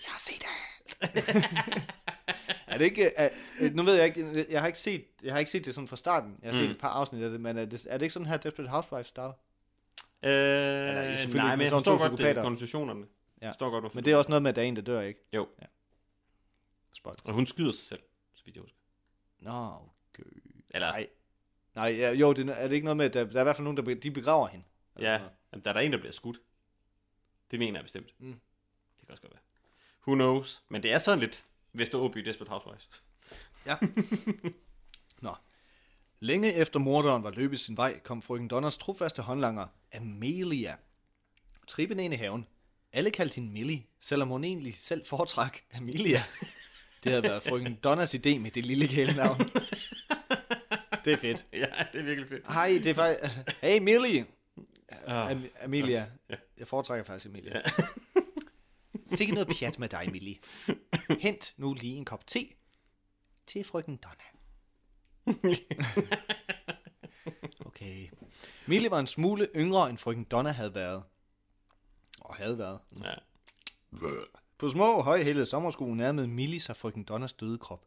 [0.07, 0.97] har set alt.
[2.67, 3.13] er det ikke...
[3.17, 3.29] Er,
[3.75, 4.47] nu ved jeg ikke...
[4.51, 6.37] Jeg har ikke set, jeg har ikke set det sådan fra starten.
[6.43, 8.29] Jeg har set et par afsnit af det, men er det, er det ikke sådan
[8.29, 9.35] her Desperate Housewives starter?
[10.23, 13.01] Øh, selvfølgelig nej, men jeg sådan forstår godt det, konversationerne.
[13.41, 13.47] Ja.
[13.47, 14.83] Jeg forstår godt, hvorfor Men det er også noget med, at der er en, der
[14.83, 15.21] dør, ikke?
[15.33, 15.49] Jo.
[16.93, 17.21] Spoiler.
[17.25, 18.01] Og hun skyder sig selv,
[18.35, 18.79] så vidt jeg husker.
[19.39, 20.23] Nå, okay.
[20.71, 21.09] Eller, Nej.
[21.75, 23.57] Nej, ja, jo, det er, det ikke noget med, at der, der er i hvert
[23.57, 24.65] fald nogen, der de begraver hende?
[24.97, 25.21] Eller ja,
[25.53, 26.41] jamen, der er der en, der bliver skudt.
[27.51, 28.15] Det mener jeg bestemt.
[28.19, 28.41] Mm.
[29.01, 29.43] Det kan også godt være.
[30.07, 30.63] Who knows?
[30.69, 33.03] Men det er sådan lidt Vesteråby Desperate Housewives.
[33.67, 33.77] Ja.
[35.27, 35.35] Nå.
[36.23, 40.77] Længe efter morderen var løbet sin vej, kom frøken Donners trofaste håndlanger, Amelia,
[41.67, 42.47] trippende ind i haven.
[42.93, 46.25] Alle kaldte hende Millie, selvom hun egentlig selv foretrak Amelia.
[47.05, 49.39] Det havde været frøken Donners idé med det lille kælenavn.
[51.05, 51.47] Det er fedt.
[51.53, 52.53] ja, det er virkelig fedt.
[52.53, 53.33] Hej, det er faktisk...
[53.63, 54.27] Hey, Millie.
[55.07, 55.31] Ah.
[55.31, 56.07] Am- Amelia.
[56.59, 57.61] Jeg foretrækker faktisk Amelia.
[59.17, 60.37] Sikke noget pjat med dig, Millie.
[61.21, 62.49] Hent nu lige en kop te
[63.47, 64.32] til frøken Donna.
[67.67, 68.09] Okay.
[68.67, 71.03] Millie var en smule yngre, end frøken Donna havde været.
[72.21, 72.79] Og havde været.
[73.03, 73.15] Ja.
[74.59, 77.87] På små, højhældede sommersko nærmede Millie sig frøken Donnas døde krop.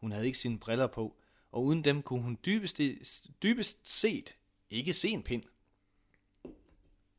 [0.00, 1.16] Hun havde ikke sine briller på,
[1.52, 2.80] og uden dem kunne hun dybest,
[3.42, 4.34] dybest set
[4.70, 5.42] ikke se en pind.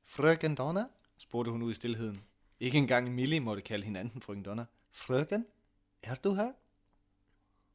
[0.06, 0.86] Frøken Donna?
[1.18, 2.24] spurgte hun ud i stillheden.
[2.60, 4.66] Ikke engang Millie måtte kalde hinanden frøken Donna.
[4.92, 5.46] Frøken,
[6.04, 6.52] er du her?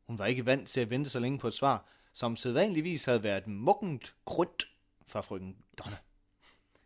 [0.06, 3.22] Hun var ikke vant til at vente så længe på et svar, som sædvanligvis havde
[3.22, 4.64] været muggent grønt
[5.06, 5.96] fra frøken Donna.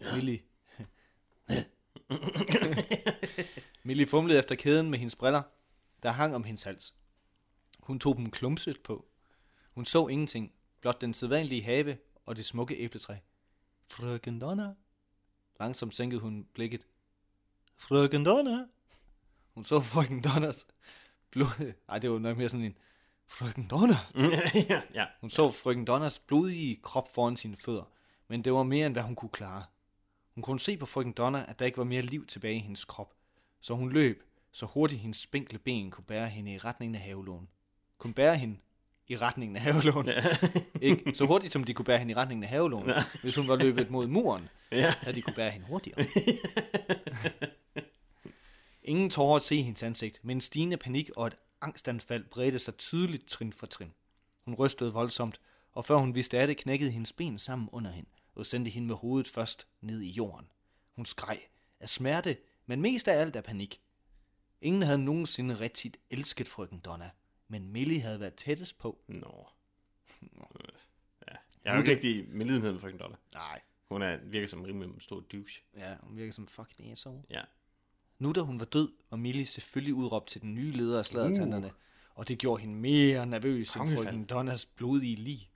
[0.01, 0.15] Ja.
[0.15, 0.41] Millie
[3.83, 5.43] Millie fumlede efter kæden med hendes briller,
[6.03, 6.95] der hang om hendes hals.
[7.81, 9.07] Hun tog dem klumset på.
[9.75, 13.17] Hun så ingenting, blot den sædvanlige have og det smukke æbletræ.
[13.89, 14.75] Frøken Donna.
[15.61, 16.87] Langsomt sænkede hun blikket.
[17.77, 18.67] Frøken Donna.
[19.55, 20.67] Hun så frøken Donnas
[21.31, 21.73] blod...
[21.89, 22.79] Ej, det var nok mere sådan en...
[23.31, 23.97] Frøken Donna.
[24.69, 25.05] ja, ja.
[25.21, 27.83] Hun så frøken Donnas blodige krop foran sine fødder,
[28.29, 29.65] men det var mere end hvad hun kunne klare.
[30.35, 32.85] Hun kunne se på frøken Donna, at der ikke var mere liv tilbage i hendes
[32.85, 33.15] krop,
[33.61, 37.49] så hun løb, så hurtigt hendes spinkle ben kunne bære hende i retningen af havelån.
[37.99, 38.57] Kunne bære hende
[39.09, 40.07] i retningen af havelån.
[40.09, 40.25] Ja.
[40.89, 41.15] ikke?
[41.15, 42.89] Så hurtigt som de kunne bære hende i retningen af havelån.
[42.89, 43.05] Ja.
[43.23, 44.95] Hvis hun var løbet mod muren, Ja.
[45.01, 46.07] havde de kunne bære hende hurtigere.
[48.85, 52.77] Ingen tårer at se hendes ansigt, men en stigende panik og et angstanfald bredte sig
[52.77, 53.95] tydeligt trin for trin.
[54.45, 55.41] Hun rystede voldsomt,
[55.73, 58.89] og før hun vidste af det, knækkede hendes ben sammen under hende og sendte hende
[58.89, 60.51] med hovedet først ned i jorden.
[60.97, 61.41] Hun skreg
[61.81, 63.81] af smerte, men mest af alt af panik.
[64.61, 67.11] Ingen havde nogensinde rigtig elsket frøken Donna,
[67.49, 69.01] men Millie havde været tættest på.
[69.09, 69.49] Nå.
[71.29, 71.37] Ja.
[71.65, 73.19] Jeg har jo ikke rigtig medlidenhed med frøken Dollar.
[73.35, 75.63] Nej, Hun er, virker som en rimelig stor douche.
[75.77, 77.23] ja, hun virker som fucking asshole.
[77.31, 77.43] Ja.
[78.21, 81.67] Nu da hun var død, var Millie selvfølgelig udråbt til den nye leder af sladdertanderne,
[81.67, 81.73] uh.
[82.15, 85.51] og det gjorde hende mere nervøs end frøken Donnas blodige lig.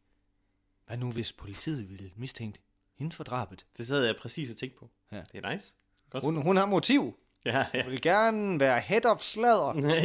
[0.86, 2.58] Hvad nu, hvis politiet ville mistænke
[2.98, 3.66] hende for drabet?
[3.76, 4.90] Det sad jeg præcis og tænkte på.
[5.12, 5.22] Ja.
[5.32, 5.74] Det er nice.
[6.10, 6.24] Godt.
[6.24, 7.16] Hun, hun har motiv.
[7.44, 7.82] Ja, ja.
[7.82, 9.72] Hun vil gerne være head of sladder.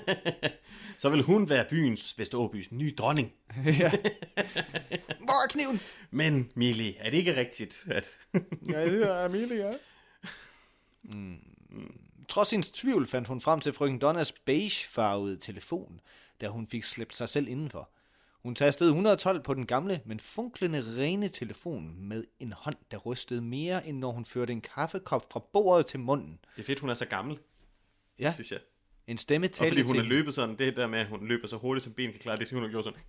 [0.98, 3.32] Så vil hun være byens, Vesteråbys nye dronning.
[5.26, 5.80] Hvor er kniven?
[6.10, 8.10] Men, Mili, er det ikke rigtigt, at...
[8.68, 9.72] Ja, det er Amelia.
[11.02, 11.51] Mm.
[12.28, 16.00] Trods hendes tvivl fandt hun frem til frøken Donnas beigefarvede telefon,
[16.40, 17.90] da hun fik slæbt sig selv indenfor.
[18.42, 23.42] Hun tastede 112 på den gamle, men funklende rene telefon med en hånd, der rystede
[23.42, 26.40] mere, end når hun førte en kaffekop fra bordet til munden.
[26.56, 27.38] Det er fedt, hun er så gammel,
[28.18, 28.60] Ja, synes jeg.
[29.06, 31.28] En stemme Og talte fordi hun til er løbet sådan, det der med, at hun
[31.28, 33.00] løber så hurtigt, som ben kan klare det, hun har gjort sådan.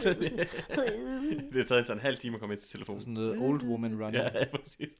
[0.00, 0.48] Så det,
[1.52, 3.00] det har taget en sådan en halv time at komme ind til telefonen.
[3.00, 4.24] sådan noget old woman running.
[4.24, 4.92] Ja, ja, præcis.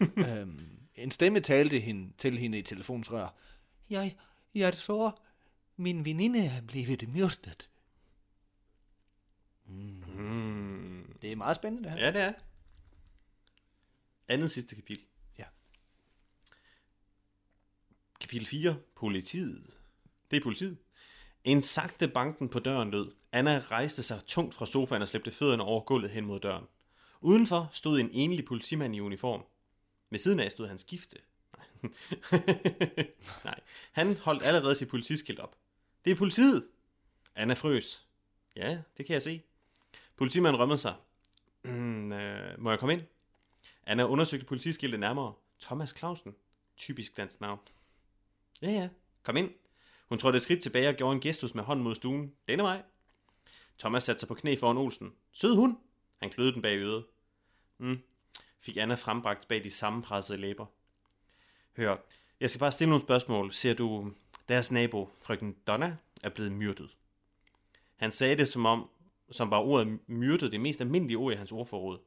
[0.40, 3.34] øhm, en stemme talte hende, til hende i telefonsrør.
[3.90, 4.16] Jeg,
[4.54, 5.10] jeg så,
[5.76, 7.70] min veninde er blevet myrdet.
[9.66, 11.16] Mm.
[11.22, 12.06] Det er meget spændende, det her.
[12.06, 12.32] Ja, det er.
[14.28, 15.04] Andet sidste kapitel.
[15.38, 15.44] Ja.
[18.24, 18.76] Kapitel 4.
[18.96, 19.74] Politiet.
[20.30, 20.76] Det er politiet.
[21.44, 23.12] En sagte banken på døren lød.
[23.32, 26.64] Anna rejste sig tungt fra sofaen og slæbte fødderne over gulvet hen mod døren.
[27.20, 29.44] Udenfor stod en enlig politimand i uniform.
[30.10, 31.18] Ved siden af stod hans gifte.
[31.56, 31.90] Nej.
[33.44, 33.60] Nej.
[33.92, 35.56] Han holdt allerede sit politiskilt op.
[36.04, 36.66] Det er politiet.
[37.34, 38.06] Anna frøs.
[38.56, 39.42] Ja, det kan jeg se.
[40.16, 40.94] Politimanden rømmede sig.
[41.64, 43.02] Mm, øh, må jeg komme ind?
[43.86, 45.34] Anna undersøgte politiskiltet nærmere.
[45.60, 46.34] Thomas Clausen.
[46.76, 47.58] Typisk dansk navn.
[48.62, 48.88] Ja, ja.
[49.22, 49.50] Kom ind.
[50.08, 52.34] Hun trådte et skridt tilbage og gjorde en gestus med hånden mod stuen.
[52.48, 52.82] Denne vej.
[53.78, 55.12] Thomas satte sig på knæ foran Olsen.
[55.32, 55.76] Sød hund.
[56.22, 57.04] Han kløede den bag øret.
[57.78, 57.98] Mm.
[58.60, 60.66] Fik Anna frembragt bag de sammenpressede læber.
[61.76, 61.96] Hør,
[62.40, 63.52] jeg skal bare stille nogle spørgsmål.
[63.52, 64.12] Ser du,
[64.48, 66.96] deres nabo, frøken Donna, er blevet myrdet?
[67.96, 68.88] Han sagde det som om,
[69.30, 71.98] som var ordet myrdet det mest almindelige ord i hans ordforråd.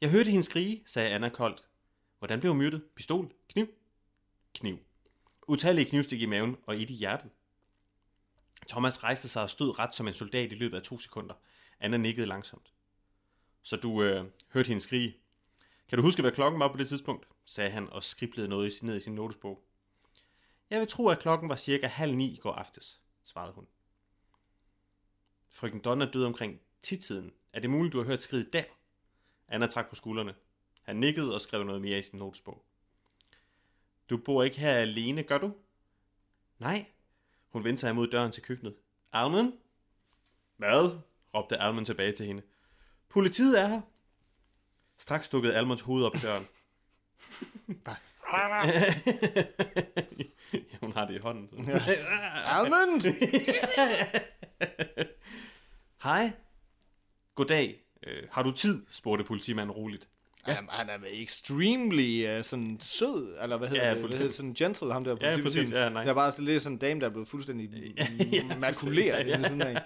[0.00, 1.64] Jeg hørte hende skrige, sagde Anna koldt.
[2.18, 2.82] Hvordan blev hun myrdet?
[2.94, 3.32] Pistol?
[3.48, 3.66] Kniv?
[4.54, 4.78] Kniv.
[5.48, 7.30] Utallige knivstik i maven og et i hjertet.
[8.68, 11.34] Thomas rejste sig og stod ret som en soldat i løbet af to sekunder.
[11.80, 12.72] Anna nikkede langsomt.
[13.62, 15.16] Så du øh, hørte hende skrige.
[15.88, 17.28] Kan du huske, hvad klokken var på det tidspunkt?
[17.44, 19.64] sagde han og skriblede noget i sin- ned i sin notesbog.
[20.70, 23.66] Jeg vil tro, at klokken var cirka halv ni i går aftes, svarede hun.
[25.50, 27.32] Frøken Donna døde omkring titiden.
[27.52, 28.64] Er det muligt, du har hørt skridt der?
[29.48, 30.34] Anna trak på skuldrene.
[30.82, 32.64] Han nikkede og skrev noget mere i sin notesbog.
[34.10, 35.52] Du bor ikke her alene, gør du?
[36.58, 36.86] Nej.
[37.48, 38.74] Hun vendte sig imod døren til køkkenet.
[39.12, 39.52] Almen?
[40.56, 40.98] Hvad?
[41.34, 42.42] råbte Almen tilbage til hende.
[43.08, 43.80] Politiet er her.
[44.96, 46.46] Straks dukkede Almons hoved op i døren.
[47.86, 47.96] ja,
[50.80, 51.66] hun har det i hånden.
[51.66, 51.96] så.
[52.44, 53.02] Almond!
[56.02, 56.32] Hej.
[57.34, 57.80] Goddag.
[58.02, 58.86] Øh, har du tid?
[58.90, 60.08] spurgte politimanden roligt.
[60.48, 64.04] Jamen, han er extremely uh, sådan sød, eller hvad hedder Ja, det?
[64.04, 64.32] Hvad hedder?
[64.32, 65.44] Sådan gentle, ham der Ja, politibetjenten.
[65.44, 66.00] præcis, ja, nice.
[66.00, 67.70] Der er bare sådan lidt sådan en dame, der er blevet fuldstændig
[68.32, 69.42] ja, makuleret ja, ja.
[69.48, 69.78] sådan.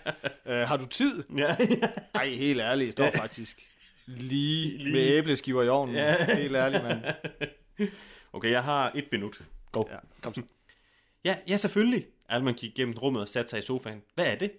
[0.47, 1.25] Uh, har du tid?
[1.37, 1.57] Ja,
[2.15, 3.59] Ej, helt ærligt, står faktisk
[4.07, 4.93] lige, lige.
[4.93, 5.95] med æbleskiver i ovnen.
[5.97, 6.37] Ja.
[6.37, 7.01] Helt ærligt, mand.
[8.33, 9.41] Okay, jeg har et minut.
[9.73, 9.85] Go.
[9.91, 10.43] Ja, kom så.
[11.25, 12.07] Ja, ja, selvfølgelig.
[12.29, 14.03] Alman gik gennem rummet og satte sig i sofaen.
[14.15, 14.51] Hvad er det?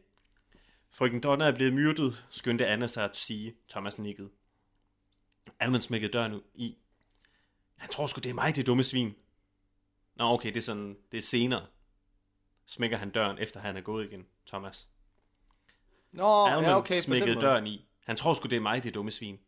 [0.94, 3.54] Frøken Donna er blevet myrdet, skyndte Anna sig at sige.
[3.70, 4.30] Thomas nikkede.
[5.60, 6.78] Alman smækkede døren i.
[7.76, 9.16] Han tror sgu, det er mig, det dumme svin.
[10.16, 11.66] Nå, okay, det er sådan, det er senere.
[12.66, 14.88] Smækker han døren, efter han er gået igen, Thomas.
[16.12, 17.86] Nå, Alman ja, okay, smækkede døren i.
[18.06, 19.40] Han tror sgu, det er mig, det dumme svin.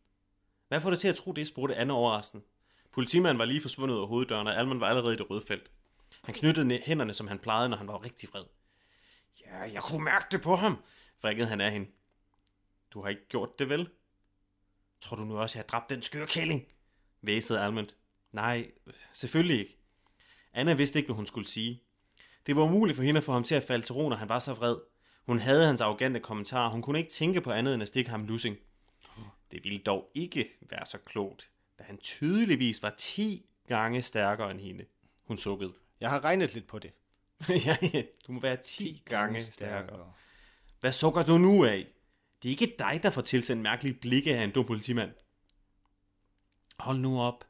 [0.68, 2.44] Hvad får dig til at tro det, spurgte Anna overraskende.
[2.92, 5.72] Politimanden var lige forsvundet af hoveddøren, og Alman var allerede i det røde felt.
[6.24, 8.44] Han knyttede ne- hænderne, som han plejede, når han var rigtig vred.
[9.46, 10.84] Ja, jeg kunne mærke det på ham,
[11.22, 11.92] vrikkede han af hende.
[12.92, 13.90] Du har ikke gjort det vel?
[15.02, 16.68] Tror du nu også, jeg har dræbt den skøre kælling?
[17.22, 17.88] Væsede Almond.
[18.32, 18.72] Nej,
[19.14, 19.78] selvfølgelig ikke.
[20.54, 21.82] Anna vidste ikke, hvad hun skulle sige.
[22.46, 24.30] Det var umuligt for hende at få ham til at falde til ro, når han
[24.30, 24.78] var så vred.
[25.26, 26.70] Hun havde hans arrogante kommentarer.
[26.70, 28.58] Hun kunne ikke tænke på andet end at stikke ham lussing.
[29.52, 34.60] Det ville dog ikke være så klogt, da han tydeligvis var 10 gange stærkere end
[34.60, 34.86] hende.
[35.24, 35.74] Hun sukkede.
[36.00, 36.92] Jeg har regnet lidt på det.
[37.66, 40.14] ja, ja, du må være 10 gange stærkere.
[40.80, 41.88] Hvad sukker du nu af?
[42.44, 45.12] Det er ikke dig, der får tilsendt mærkelige blikke af en dum politimand.
[46.80, 47.46] Hold nu op.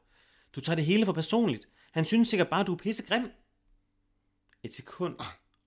[0.54, 1.68] Du tager det hele for personligt.
[1.92, 3.30] Han synes sikkert bare, du er pissegrim.
[4.62, 5.16] Et sekund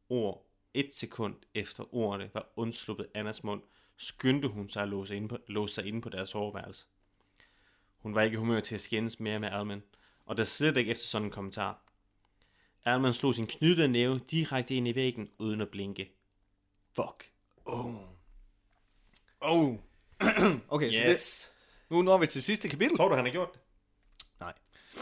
[0.10, 3.62] ord, et sekund efter ordene var undsluppet Annas mund,
[3.98, 6.86] skyndte hun sig at låse, inde på, låse sig inde på deres soveværelse.
[7.98, 9.84] Hun var ikke i humør til at skændes mere med Alman,
[10.26, 11.82] og der slet ikke efter sådan en kommentar.
[12.86, 16.12] Alman slog sin knyttede næve direkte ind i væggen, uden at blinke.
[16.96, 17.32] Fuck.
[17.66, 18.14] Oh.
[20.75, 21.50] okay, så det,
[21.89, 22.98] nu når vi til sidste kapitel.
[22.98, 23.62] Tror du, han har gjort det?
[24.39, 24.54] Nej,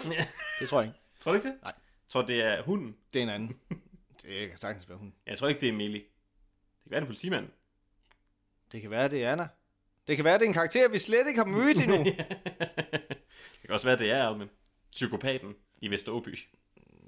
[0.60, 1.00] det tror jeg ikke.
[1.20, 1.58] Tror du ikke det?
[1.62, 1.74] Nej.
[2.08, 2.98] Tror det er hunden?
[3.14, 3.60] Det er en anden.
[4.22, 5.14] Det kan sagtens være hun.
[5.26, 6.00] Jeg tror ikke, det er Millie.
[6.00, 7.52] Det kan være, det er politimanden.
[8.72, 9.48] Det kan være, det er Anna.
[10.08, 12.04] Det kan være, det er en karakter, vi slet ikke har mødt endnu.
[13.62, 14.50] Det kan også være, det er Almen.
[14.92, 16.40] Psykopaten i Vesteråby.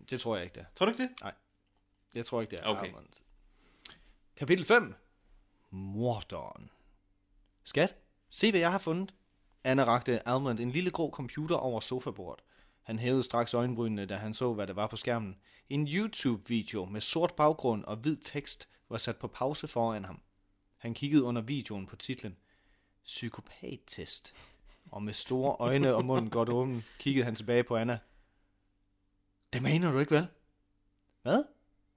[0.10, 0.66] det tror jeg ikke, det er.
[0.76, 1.34] Tror du ikke det?
[2.16, 2.90] Jeg tror ikke, det er Okay.
[2.90, 3.08] Armand.
[4.38, 4.94] Kapitel 5.
[5.70, 6.72] Morderen.
[7.66, 7.96] Skat,
[8.30, 9.14] se hvad jeg har fundet.
[9.64, 12.46] Anna rakte Almond en lille grå computer over sofabordet.
[12.82, 15.40] Han hævede straks øjenbrynene, da han så, hvad der var på skærmen.
[15.70, 20.22] En YouTube-video med sort baggrund og hvid tekst var sat på pause foran ham.
[20.78, 22.38] Han kiggede under videoen på titlen
[23.04, 24.34] Psykopattest.
[24.92, 28.00] Og med store øjne og munden godt åben, kiggede han tilbage på Anna.
[29.54, 30.28] Det mener du ikke, vel?
[31.22, 31.44] Hvad?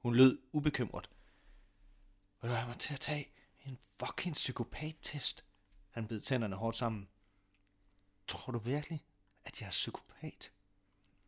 [0.02, 1.10] Hun lød ubekymret.
[2.42, 3.28] Vil du have mig til at tage
[3.66, 5.44] en fucking psykopattest?
[5.98, 7.08] Han bed tænderne hårdt sammen.
[8.26, 9.04] Tror du virkelig,
[9.44, 10.52] at jeg er psykopat?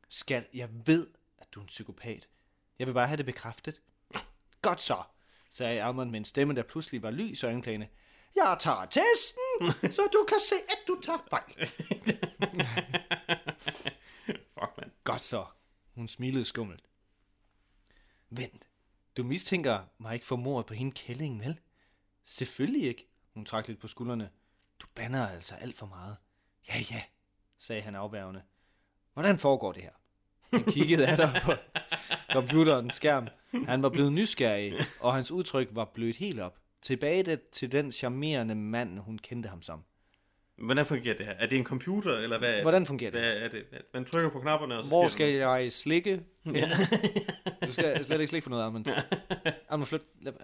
[0.08, 1.06] Skat, jeg ved,
[1.38, 2.28] at du er en psykopat.
[2.78, 3.80] Jeg vil bare have det bekræftet.
[4.62, 5.02] Godt så,
[5.50, 7.88] sagde Almond med en stemme, der pludselig var lys og anklagende.
[8.36, 11.54] Jeg tager testen, så du kan se, at du tager fejl.
[14.54, 14.92] Fuck, man.
[15.04, 15.46] Godt så.
[15.94, 16.84] Hun smilede skummelt.
[18.28, 18.68] Vent,
[19.16, 21.60] du mistænker mig ikke for mordet på hende kællingen, vel?
[22.24, 23.08] Selvfølgelig ikke.
[23.34, 24.30] Hun trak lidt på skuldrene.
[24.80, 26.16] Du banner altså alt for meget.
[26.68, 27.02] Ja, ja,
[27.58, 28.42] sagde han afværgende.
[29.12, 29.90] Hvordan foregår det her?
[30.50, 31.52] Han kiggede af dig på
[32.32, 33.28] computerens skærm.
[33.66, 36.58] Han var blevet nysgerrig, og hans udtryk var blødt helt op.
[36.82, 39.84] Tilbage til den charmerende mand, hun kendte ham som.
[40.56, 41.32] Hvordan fungerer det her?
[41.32, 42.58] Er det en computer, eller hvad?
[42.58, 43.20] er Hvordan fungerer det?
[43.20, 43.64] Hvad er det?
[43.94, 46.22] Man trykker på knapperne, og så Hvor skal jeg slikke?
[46.54, 46.70] Ja.
[47.66, 48.86] Du skal slet ikke slikke på noget, Armand.
[49.68, 50.02] Armand, flyt.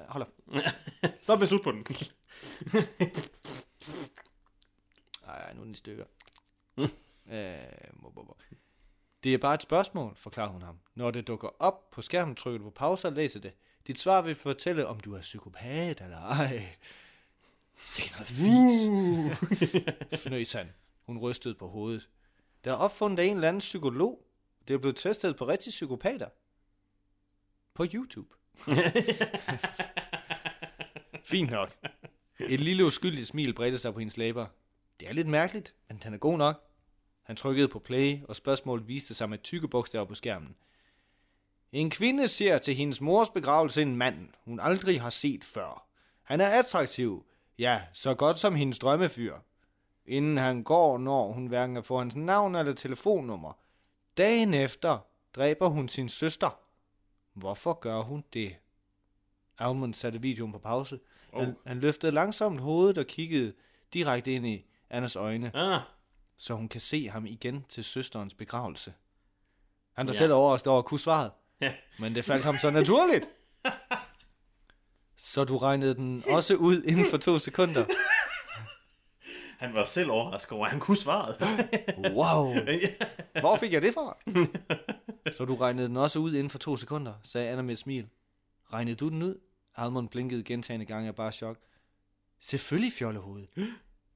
[0.08, 0.62] Hold op.
[1.22, 1.84] Stop med slut på den.
[5.26, 6.04] Ej, nu er den i stykker.
[6.78, 6.88] øh,
[7.92, 8.36] må, må, må.
[9.22, 10.78] Det er bare et spørgsmål, forklarer hun ham.
[10.94, 13.52] Når det dukker op på skærmen, trykker du på pause og læser det.
[13.86, 16.76] Dit svar vil fortælle, om du er psykopat eller ej.
[17.78, 20.20] Sikke noget fis.
[20.22, 20.72] Fnøs han.
[21.06, 22.08] Hun rystede på hovedet.
[22.64, 24.26] Der er opfundet af en eller anden psykolog.
[24.68, 26.28] Det er blevet testet på rigtige psykopater.
[27.74, 28.34] På YouTube.
[31.24, 31.76] Fint nok.
[32.40, 34.46] Et lille uskyldigt smil bredte sig på hendes læber.
[35.00, 36.62] Det er lidt mærkeligt, men den er god nok.
[37.22, 40.56] Han trykkede på play, og spørgsmålet viste sig med tykke bogstaver på skærmen.
[41.72, 45.86] En kvinde ser til hendes mors begravelse en mand, hun aldrig har set før.
[46.22, 47.26] Han er attraktiv,
[47.58, 49.34] ja, så godt som hendes drømmefyr.
[50.06, 53.52] Inden han går, når hun hverken kan få hans navn eller telefonnummer.
[54.16, 54.98] Dagen efter
[55.34, 56.60] dræber hun sin søster.
[57.32, 58.56] Hvorfor gør hun det?
[59.58, 61.00] Almond satte videoen på pause.
[61.34, 63.52] Han, han løftede langsomt hovedet og kiggede
[63.92, 65.80] direkte ind i Annas øjne, Ah,
[66.36, 68.94] så hun kan se ham igen til søsterens begravelse.
[69.92, 70.18] Han var Ja.
[70.18, 71.30] selv over at kunne svaret,
[71.60, 71.74] ja.
[71.98, 73.28] men det faldt ham så naturligt.
[75.18, 77.84] Så du regnede den også ud inden for to sekunder.
[79.58, 81.36] Han var selv overrasket over, at han kunne svaret.
[82.16, 82.54] Wow.
[83.40, 84.16] Hvor fik jeg det fra?
[85.32, 88.08] Så du regnede den også ud inden for to sekunder, sagde Anna med et smil.
[88.72, 89.40] Regnede du den ud?
[89.76, 91.58] Almond blinkede gentagende gange af bare chok.
[92.40, 93.46] Selvfølgelig, fjollehoved.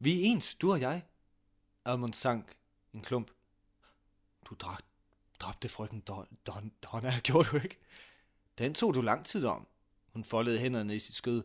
[0.03, 1.03] Vi er ens, du og jeg.
[1.85, 2.57] Almond sank
[2.93, 3.31] en klump.
[4.45, 4.85] Du drak,
[5.41, 7.79] dræbte frøken Don, Don, Donna, gjorde du ikke?
[8.59, 9.67] Den tog du lang tid om.
[10.13, 11.43] Hun foldede hænderne i sit skød.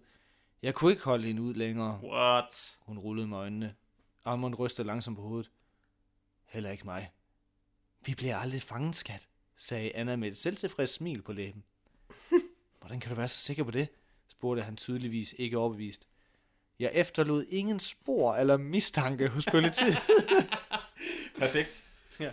[0.61, 1.99] Jeg kunne ikke holde hende ud længere.
[2.03, 2.77] What?
[2.81, 3.75] Hun rullede med øjnene.
[4.25, 5.51] Armand rystede langsomt på hovedet.
[6.45, 7.11] Heller ikke mig.
[8.05, 11.63] Vi bliver aldrig fanget, skat, sagde Anna med et selvtilfreds smil på læben.
[12.79, 13.87] Hvordan kan du være så sikker på det?
[14.27, 16.07] spurgte han tydeligvis ikke overbevist.
[16.79, 19.97] Jeg efterlod ingen spor eller mistanke hos politiet.
[21.39, 21.83] Perfekt.
[22.19, 22.29] ja.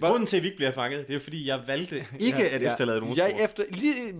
[0.00, 3.00] Grunden til, at vi ikke bliver fanget, det er fordi, jeg valgte ikke at efterlade
[3.00, 3.44] nogen Jeg spor.
[3.44, 4.12] efter, lige,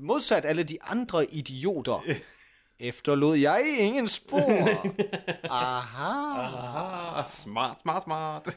[0.00, 2.00] modsat alle de andre idioter,
[2.80, 4.68] efterlod jeg ingen spor.
[5.50, 7.20] Aha.
[7.20, 8.56] Ah, smart, smart, smart.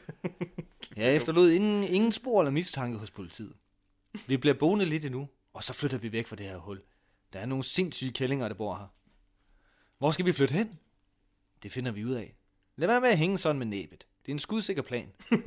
[0.96, 3.52] Jeg efterlod ingen, ingen spor eller mistanke hos politiet.
[4.26, 6.80] Vi bliver boende lidt endnu, og så flytter vi væk fra det her hul.
[7.32, 8.92] Der er nogle sindssyge kællinger, der bor her.
[10.02, 10.78] Hvor skal vi flytte hen?
[11.62, 12.34] Det finder vi ud af.
[12.76, 14.06] Lad være med at hænge sådan med næbet.
[14.22, 15.12] Det er en skudsikker plan.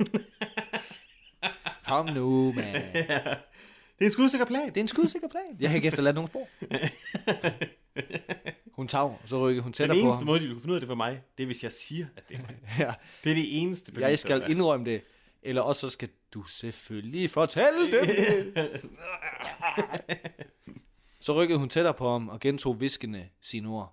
[1.88, 2.74] Kom nu, man.
[2.94, 3.10] Det
[4.00, 4.68] er en skudsikker plan.
[4.68, 5.56] Det er en skudsikker plan.
[5.60, 6.48] Jeg har ikke efterladt nogen spor.
[8.76, 10.26] Hun tager, så rykker hun Den tættere på eneste ham.
[10.26, 12.28] måde, de kan finde ud af det for mig, det er, hvis jeg siger, at
[12.28, 12.56] det er mig.
[12.78, 12.94] Ja.
[13.24, 14.08] Det er det eneste bevis.
[14.08, 15.02] Jeg skal indrømme det.
[15.42, 18.80] Eller også så skal du selvfølgelig fortælle det.
[21.20, 23.92] Så rykkede hun tættere på ham og gentog viskende sine ord.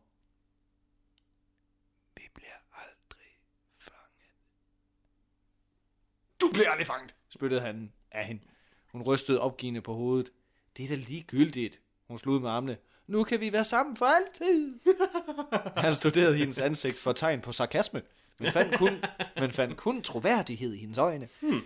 [2.16, 3.32] Vi bliver aldrig
[3.78, 4.32] fanget.
[6.44, 8.41] Du bliver aldrig fanget, spyttede han af hende.
[8.91, 10.32] Hun rystede opgivende på hovedet.
[10.78, 11.80] Det er da ligegyldigt.
[12.08, 12.78] Hun slog med armene.
[13.08, 14.80] Nu kan vi være sammen for altid.
[15.84, 18.02] Han studerede hendes ansigt for tegn på sarkasme,
[18.39, 19.04] men fandt kun,
[19.36, 21.30] men fandt kun troværdighed i hendes øjne.
[21.39, 21.62] Hmm.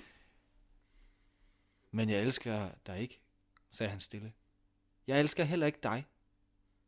[1.92, 3.22] Men jeg elsker dig ikke,
[3.72, 4.34] sagde han stille.
[5.08, 6.06] Jeg elsker heller ikke dig.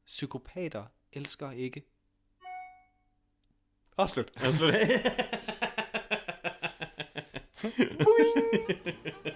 [0.06, 1.84] Psykopater elsker ikke.
[3.98, 4.32] Afslut.
[4.42, 4.80] Jeg slår det.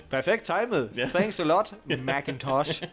[0.10, 0.92] Perfekt timet.
[0.98, 1.10] Ja.
[1.14, 2.84] Thanks a lot, Macintosh.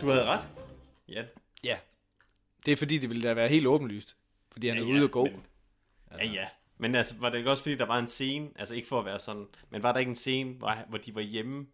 [0.00, 0.48] Du havde ret.
[1.08, 1.24] Ja.
[1.64, 1.78] ja.
[2.66, 4.16] Det er fordi, det ville da være helt åbenlyst.
[4.52, 5.24] Fordi han Ja, er ja, ude at gå.
[5.24, 5.46] men-
[6.18, 6.48] Ja, ja.
[6.80, 9.04] Men altså, var det ikke også fordi, der var en scene, altså ikke for at
[9.04, 11.66] være sådan, men var der ikke en scene, hvor, hvor de var hjemme,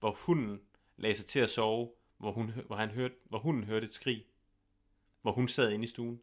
[0.00, 0.60] hvor hunden
[0.96, 4.24] lagde sig til at sove, hvor, hun, hvor, han hørte, hvor hunden hørte et skrig,
[5.22, 6.20] hvor hun sad inde i stuen?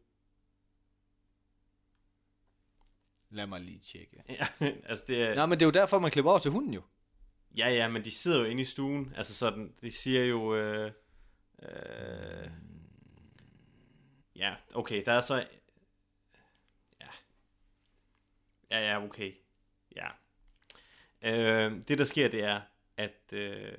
[3.30, 4.22] Lad mig lige tjekke.
[4.28, 6.74] Ja, altså det er, Nej, men det er jo derfor, man klipper over til hunden
[6.74, 6.82] jo.
[7.56, 10.92] ja, ja, men de sidder jo inde i stuen, altså sådan, de siger jo, øh,
[11.62, 12.50] øh,
[14.36, 15.46] ja, okay, der er så,
[17.00, 17.06] ja,
[18.70, 19.32] ja, ja, okay,
[19.96, 20.08] ja.
[21.22, 22.60] Øh, det der sker, det er,
[22.96, 23.72] at, øh,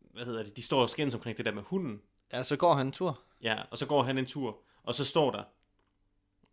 [0.00, 2.02] hvad hedder det, de står og skændes omkring det der med hunden,
[2.32, 3.22] Ja, så går han en tur.
[3.42, 5.42] Ja, og så går han en tur, og så står der,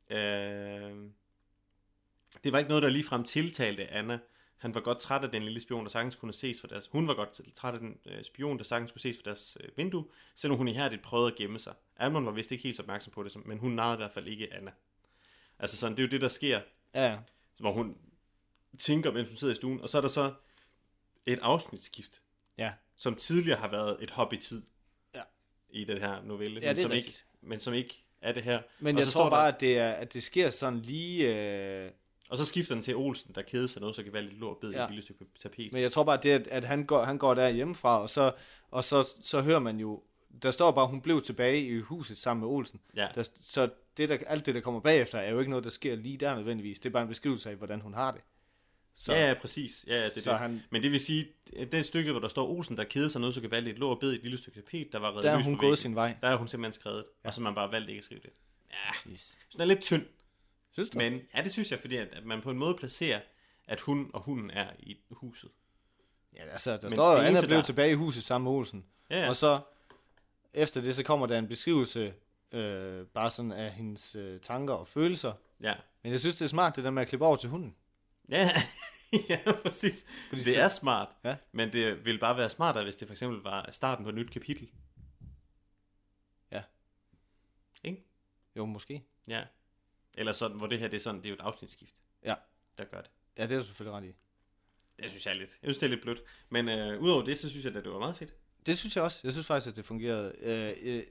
[0.09, 1.09] øh,
[2.43, 4.19] det var ikke noget, der ligefrem tiltalte Anna.
[4.57, 6.88] Han var godt træt af den lille spion, der sagtens kunne ses for deres...
[6.88, 9.78] Hun var godt træt af den øh, spion, der sagtens kunne ses for deres øh,
[9.78, 10.05] vindue,
[10.36, 11.74] selvom hun ihærdigt prøvede at gemme sig.
[11.97, 14.53] Almond var vist ikke helt opmærksom på det, men hun narrede i hvert fald ikke
[14.53, 14.71] Anna.
[15.59, 16.61] Altså sådan, det er jo det, der sker,
[16.93, 17.17] Ja,
[17.59, 17.97] hvor hun
[18.80, 20.34] tænker, mens hun sidder i stuen, og så er der så
[21.26, 22.21] et afsnitsskift,
[22.57, 24.34] Ja, som tidligere har været et hop
[25.74, 27.07] i den her novelle, Ja, men, det som rigtigt.
[27.07, 28.61] ikke, men som ikke er det her.
[28.80, 31.36] men og jeg så tror bare, der, at det, er, at det sker sådan lige...
[31.86, 31.91] Øh...
[32.30, 34.82] Og så skifter den til Olsen, der kede sig noget så gevaldigt lort bed ja.
[34.82, 35.74] i et lille stykke tapet.
[35.74, 38.09] Men jeg tror bare, det er, at, at han, går, han går der hjemmefra, og
[38.09, 38.32] så,
[38.71, 40.03] og så, så hører man jo...
[40.43, 42.80] Der står bare, at hun blev tilbage i huset sammen med Olsen.
[42.95, 43.07] Ja.
[43.15, 45.95] Der, så det, der, alt det, der kommer bagefter, er jo ikke noget, der sker
[45.95, 46.80] lige der nødvendigvis.
[46.80, 48.21] Det er bare en beskrivelse af, hvordan hun har det.
[48.96, 49.86] Så, Ja, ja, præcis.
[49.88, 50.39] Ja, ja, det er Så det.
[50.39, 51.28] han- Men det vil sige,
[51.58, 54.00] at det stykke, hvor der står Olsen, der kede sig noget så gevaldigt, lå og
[54.00, 55.78] bed i et lille stykke tapet, der var reddet der løs hun gået væggen.
[55.78, 56.18] sin vej.
[56.22, 57.28] Der er hun simpelthen skrevet, ja.
[57.28, 58.30] og så man bare valgt ikke at skrive det.
[58.72, 59.22] Ja, Yes.
[59.22, 60.06] så den er lidt tynd.
[60.72, 60.98] Synes du?
[60.98, 63.20] Men ja, det synes jeg, fordi at, at man på en måde placerer,
[63.68, 65.50] at hun og hunden er i huset.
[66.36, 68.86] Ja, altså, der Men står jo, Anna blev der- tilbage i huset sammen med Olsen.
[69.10, 69.30] Ja, ja.
[69.30, 69.60] Og så,
[70.54, 72.14] efter det, så kommer der en beskrivelse,
[72.52, 75.34] øh, bare sådan af hendes øh, tanker og følelser.
[75.62, 75.74] Ja,
[76.04, 77.76] Men jeg synes, det er smart, det der med at klippe over til hunden.
[78.30, 78.49] Ja,
[79.30, 80.05] ja præcis.
[80.30, 81.36] Fordi det så- er smart, Ja.
[81.51, 84.32] men det ville bare være smartere, hvis det for eksempel var starten på et nyt
[84.32, 84.69] kapitel.
[86.51, 86.63] Ja.
[87.84, 88.03] Ikke?
[88.55, 89.03] Jo, måske.
[89.28, 89.43] Ja.
[90.17, 92.36] Eller sådan, hvor det her, det er sådan, det er jo et afsnitsskift, Ja,
[92.78, 93.11] der gør det.
[93.38, 94.13] ja det er du selvfølgelig ret i.
[95.01, 96.21] Det synes jeg er lidt, jeg synes, det er lidt blødt.
[96.49, 98.34] Men øh, udover det, så synes jeg, at det var meget fedt.
[98.65, 99.19] Det synes jeg også.
[99.24, 100.36] Jeg synes faktisk, at det fungerede.
[100.39, 101.03] Øh, øh,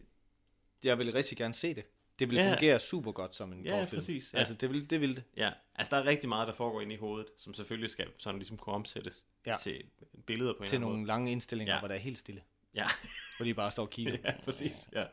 [0.83, 1.85] jeg vil rigtig gerne se det.
[2.23, 2.53] Det ville Ja.
[2.55, 4.01] fungere super godt som en Ja, kortfilm.
[4.01, 4.39] præcis, ja.
[4.39, 5.01] Altså, det ville det.
[5.01, 5.25] Ville det.
[5.37, 8.39] Ja, altså der er rigtig meget, der foregår inde i hovedet, som selvfølgelig skal sådan
[8.39, 9.57] ligesom kunne omsættes Ja.
[9.63, 9.85] til
[10.27, 11.79] billeder på en Til eller anden nogle lange indstillinger, Ja.
[11.81, 12.41] hvor der er helt stille.
[12.41, 12.85] måde.
[12.85, 12.87] Ja,
[13.37, 14.17] Hvor de bare står og kigger.
[14.25, 14.89] ja, præcis.
[14.93, 15.05] Ja.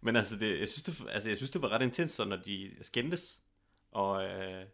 [0.00, 2.36] Men altså, det, jeg, synes, det, altså, jeg synes, det var ret intens, så når
[2.36, 3.42] de skændtes,
[3.90, 4.64] og, øh,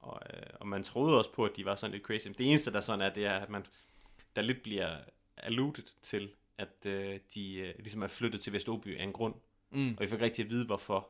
[0.00, 2.26] og, øh, og man troede også på, at de var sådan lidt crazy.
[2.26, 3.66] Men det eneste, der sådan er, det er, at man,
[4.36, 4.98] der lidt bliver
[5.36, 9.34] alluded til, at øh, de øh, ligesom er flyttet til Veståby af en grund.
[9.72, 9.88] Mm.
[9.88, 11.08] Og vi fik ikke rigtig at vide, hvorfor.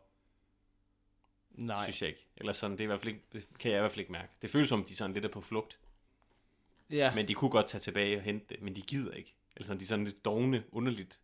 [1.51, 1.85] Nej.
[1.85, 2.27] synes jeg ikke.
[2.37, 4.13] Eller sådan, det, er i hvert fald ikke, det kan jeg i hvert fald ikke
[4.13, 4.33] mærke.
[4.43, 5.79] Det føles som, om de sådan lidt er på flugt.
[6.91, 9.35] Ja, Men de kunne godt tage tilbage og hente det, men de gider ikke.
[9.57, 11.21] Eller sådan, de er sådan lidt dogne, underligt.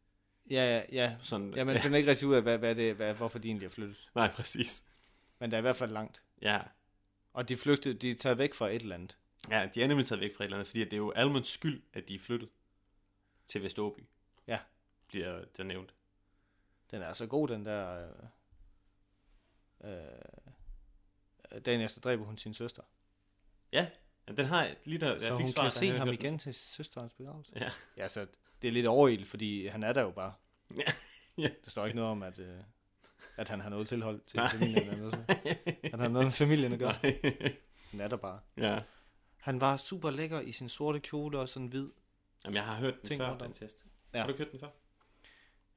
[0.51, 0.83] ja, ja.
[0.93, 1.17] ja.
[1.23, 3.67] Sådan, ja man finder ikke rigtig ud af, hvad, hvad det, hvad, hvorfor de egentlig
[3.67, 4.11] er flyttet.
[4.15, 4.85] Nej, præcis.
[5.39, 6.23] Men der er i hvert fald langt.
[6.43, 6.61] Ja.
[7.33, 9.17] Og de flygtede, de er taget væk fra et eller andet.
[9.51, 11.49] ja, de er nemlig taget væk fra et eller andet, fordi det er jo Almonds
[11.49, 12.49] skyld, at de er flyttet
[13.49, 14.01] til Veståby,
[14.47, 14.59] Ja,
[15.09, 15.95] bliver der nævnt.
[16.91, 18.09] Den er så god, den der...
[19.85, 19.91] Øh,
[21.53, 22.83] øh, dagen efter dræber hun sin søster.
[23.73, 23.87] Ja,
[24.37, 26.15] den har jeg lige der, jeg så fik hun svar, kan se ham hørte den.
[26.15, 27.53] igen til søsterens begravelse.
[27.57, 27.71] Ja.
[27.97, 28.27] Ja, så
[28.63, 30.33] det er lidt overild, fordi han er der jo bare.
[30.77, 30.83] Ja.
[31.43, 31.49] ja.
[31.65, 32.59] Der står ikke noget om, at, øh,
[33.37, 34.83] at han har noget tilhold til familien.
[34.83, 35.25] Eller noget.
[35.85, 36.95] At han har noget med familien at gøre.
[37.91, 38.41] Han er der bare.
[38.57, 38.81] ja.
[39.39, 41.89] Han var super lækker i sin sorte kjole og sådan hvid.
[42.45, 43.85] Jamen, jeg har hørt den Ting før, den test.
[44.15, 44.19] Ja.
[44.19, 44.69] Har du ikke hørt den før?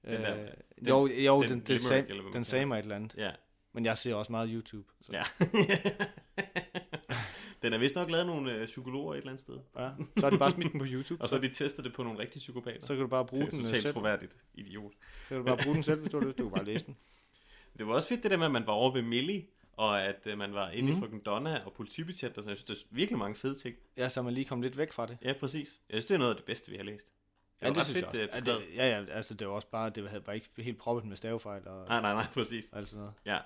[0.05, 0.47] Den Øh, der-
[0.89, 3.13] jo, jo, den den, den, sag, den sagde mig et eller andet.
[3.17, 3.31] Ja.
[3.73, 4.87] Men jeg ser også meget YouTube.
[5.01, 5.23] Så, Ja.
[7.61, 9.57] den er vist nok lavet nogle øh, psykologer et eller andet sted.
[9.79, 9.89] ja.
[10.17, 11.21] så har de bare smidt den på YouTube.
[11.23, 12.85] Og så har de testet det på nogle rigtige psykopater.
[12.85, 13.93] så kan du bare bruge det er den øh, totalt selv.
[13.93, 14.91] troværdigt, idiot.
[15.21, 16.37] Så kan du bare bruge den selv, hvis du har lyst.
[16.37, 16.97] Du kan bare læse den.
[17.77, 20.27] Det var også fedt det der med, at man var over ved Millie, og at
[20.27, 20.91] øh, man var inde Mhm.
[20.91, 20.97] mm.
[20.97, 23.75] i frøken Donna og politibetjent, og så jeg synes, det er virkelig mange fede ting.
[23.97, 25.17] Ja, så er man lige kommet lidt væk fra det.
[25.23, 25.79] Ja, præcis.
[25.89, 27.07] Jeg synes, det er noget af det bedste, vi har læst.
[27.61, 28.41] Ja, var det ret synes jeg fedt, også.
[28.41, 30.77] øh, Ja, det, ja, ja, altså det var også bare, det havde bare ikke helt
[30.77, 32.69] proppet med stavefejl og, Nej, nej, nej, præcis.
[32.71, 33.13] og alt sådan noget.
[33.25, 33.39] Ja.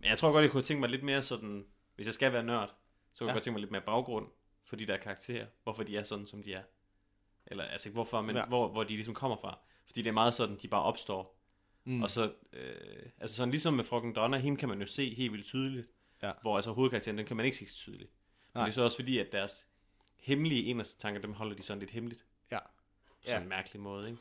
[0.00, 1.66] Men jeg tror godt, jeg kunne tænke mig lidt mere sådan,
[1.96, 2.68] hvis jeg skal være nørd,
[3.12, 3.34] så kunne jeg Ja.
[3.36, 4.26] godt tænke mig lidt mere baggrund
[4.64, 5.46] for de der karakterer.
[5.62, 6.62] Hvorfor de er sådan, som de er.
[7.46, 8.40] Eller altså ikke hvorfor, men Ja.
[8.42, 8.46] ja.
[8.48, 9.58] hvor, hvor de ligesom kommer fra.
[9.86, 11.38] Fordi det er meget sådan, de bare opstår.
[11.84, 12.02] Mm.
[12.02, 12.74] Og så, øh,
[13.20, 15.88] altså sådan ligesom med Frøken Donna, hende kan man jo se helt vildt tydeligt.
[16.22, 16.32] Ja.
[16.42, 18.10] Hvor altså hovedkarakteren, den kan man ikke se så tydeligt.
[18.10, 18.64] Men Nej.
[18.64, 19.66] det er så også fordi, at deres
[20.18, 22.24] hemmelige inderste tanker, dem holder de sådan lidt hemmeligt.
[23.22, 24.20] På sådan en mærkelig måde, ikke?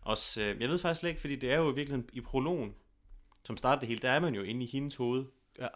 [0.00, 2.74] Også, øh, jeg ved faktisk ikke, fordi det er jo i virkeligheden i prologen,
[3.44, 5.26] som starter det hele, der er man jo inde i hendes hoved.
[5.58, 5.68] Ja.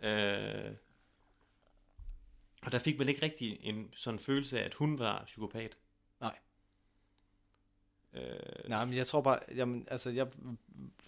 [0.00, 0.76] Øh,
[2.62, 5.76] og der fik man ikke rigtig en sådan følelse af, at hun var psykopat.
[6.20, 6.38] Nej.
[8.12, 10.28] Øh, Nej, men jeg tror bare, jamen, altså, jeg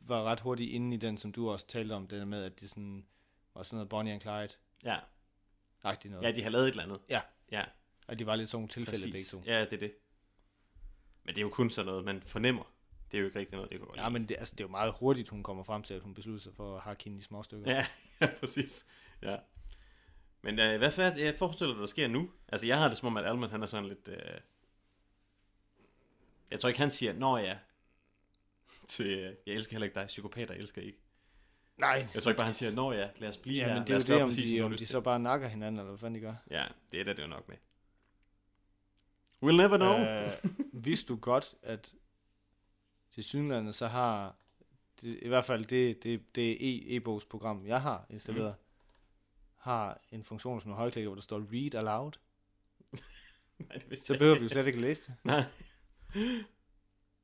[0.02, 2.60] var ret hurtigt inde i den, som du også talte om, det der med, at
[2.60, 3.06] det sådan,
[3.54, 6.10] var sådan noget Bonnie and Clyde-agtigt ja.
[6.10, 6.22] noget.
[6.22, 7.00] ja, de har lavet et eller andet.
[7.10, 7.20] ja.
[7.50, 7.64] Ja,
[8.06, 9.30] Og de var lidt sådan nogle tilfælde præcis.
[9.30, 9.50] begge to.
[9.52, 9.94] Ja, det er det.
[11.26, 12.72] Men det er jo kun sådan noget, man fornemmer.
[13.10, 14.64] Det er jo ikke rigtig noget, det kan godt Ja, men det, altså, det er
[14.64, 17.18] jo meget hurtigt, hun kommer frem til, at hun beslutter sig for at hakke hende
[17.18, 17.70] i små stykker.
[17.72, 17.86] Ja,
[18.20, 18.86] ja præcis.
[19.22, 19.36] Ja.
[20.42, 22.30] Men øh, hvad for, jeg forestiller dig, der sker nu?
[22.48, 24.08] Altså, jeg har det som om, at Alman, han er sådan lidt...
[24.08, 24.40] Øh...
[26.50, 27.56] Jeg tror ikke, han siger, Nå ja,
[28.88, 30.98] til, øh, jeg elsker heller ikke dig, psykopater elsker ikke.
[31.78, 32.06] Nej.
[32.14, 33.74] Jeg tror ikke bare, han siger, Nå ja, lad os blive Ja, her.
[33.74, 35.90] men det er jo det, om præcis, de, om de så bare nakker hinanden, eller
[35.90, 36.34] hvad fanden de gør.
[36.48, 37.56] til." Ja, det er der det jo nok med.
[39.46, 39.98] We'll never know.
[39.98, 41.94] Øh, vidste du godt, at
[43.14, 44.36] til synlande så har,
[45.00, 48.64] det, i hvert fald det, det, det e- e-bogsprogram, jeg har installeret, mm.
[49.56, 52.12] har en funktion som en højklikker, hvor der står read aloud.
[53.58, 54.44] Nej, det vidste Så jeg behøver vi ikke.
[54.44, 55.14] jo slet ikke læse det.
[55.24, 55.44] Nej,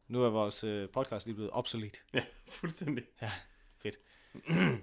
[0.09, 2.03] Nu er vores øh, podcast lige blevet obsolet.
[2.15, 3.05] ja, fuldstændig.
[3.77, 3.97] Fedt.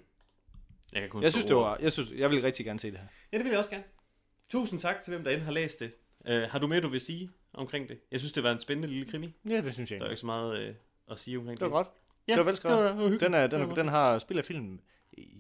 [0.94, 3.00] Jeg kan kun Jeg synes, det var, jeg synes, jeg vil rigtig gerne se det
[3.00, 3.08] her.
[3.32, 3.84] Ja, det vil jeg også gerne.
[4.50, 5.94] Tusind tak til hvem, der end har læst det.
[6.30, 8.00] Uh, har du mere, du vil sige omkring det?
[8.12, 9.34] Jeg synes, det var en spændende lille krimi.
[9.50, 10.00] Ja, det synes jeg.
[10.00, 10.76] Der er ikke så meget uh,
[11.14, 11.88] at sige omkring Det var godt.
[12.28, 12.78] Ja, det var velskrevet.
[12.78, 13.22] det var- det var hyggeligt.
[13.22, 14.80] den, er, den, var den har spil af film.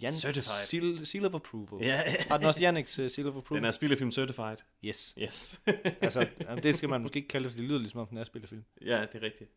[0.02, 0.66] Jan Certified.
[0.66, 1.86] Seal, seal of Approval.
[1.86, 3.62] Ja, Har den også Janiks uh, Seal of Approval?
[3.62, 4.58] den er spillefilm certified.
[4.86, 5.16] Yes.
[5.22, 5.62] Yes.
[6.02, 6.28] altså,
[6.64, 8.64] det skal man måske ikke kalde det, for det lyder ligesom om den er spillefilm.
[8.86, 9.50] ja, det er rigtigt.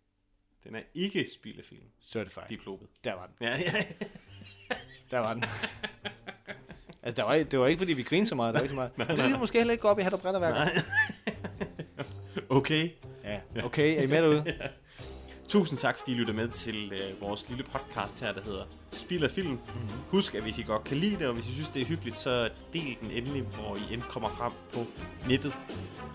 [0.65, 1.83] Den er ikke spillefilm.
[2.03, 2.45] Certified.
[2.49, 2.89] Diplopet.
[3.05, 3.35] Der var den.
[3.41, 3.73] Ja, ja.
[5.11, 5.45] Der var den.
[7.03, 8.55] altså, der var, det var ikke, fordi vi grinede så meget.
[8.55, 9.09] Der var ikke så meget.
[9.19, 10.71] Det skal måske heller ikke gå op i hat og brætterværker.
[12.49, 12.91] Okay.
[13.25, 13.99] Ja, okay.
[13.99, 14.45] Er I med derude?
[15.49, 19.25] Tusind tak, fordi I lytter med til øh, vores lille podcast her, der hedder Spil
[19.25, 19.51] af Film.
[19.51, 19.89] Mm-hmm.
[20.09, 22.19] Husk, at hvis I godt kan lide det, og hvis I synes, det er hyggeligt,
[22.19, 24.87] så del den endelig, hvor I end kommer frem på
[25.29, 25.53] nettet.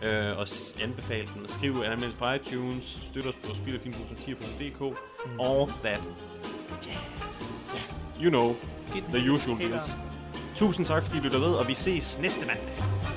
[0.03, 0.47] Øh, og
[0.81, 5.41] anbefale den, og skriv anmeldelse på iTunes, støt os på spilafilm.10.dk, mm.
[5.41, 6.01] all that
[6.85, 7.71] jazz.
[8.21, 8.55] You know,
[9.13, 9.95] the usual deals.
[10.55, 13.16] Tusind tak, fordi I lytter med, og vi ses næste mandag.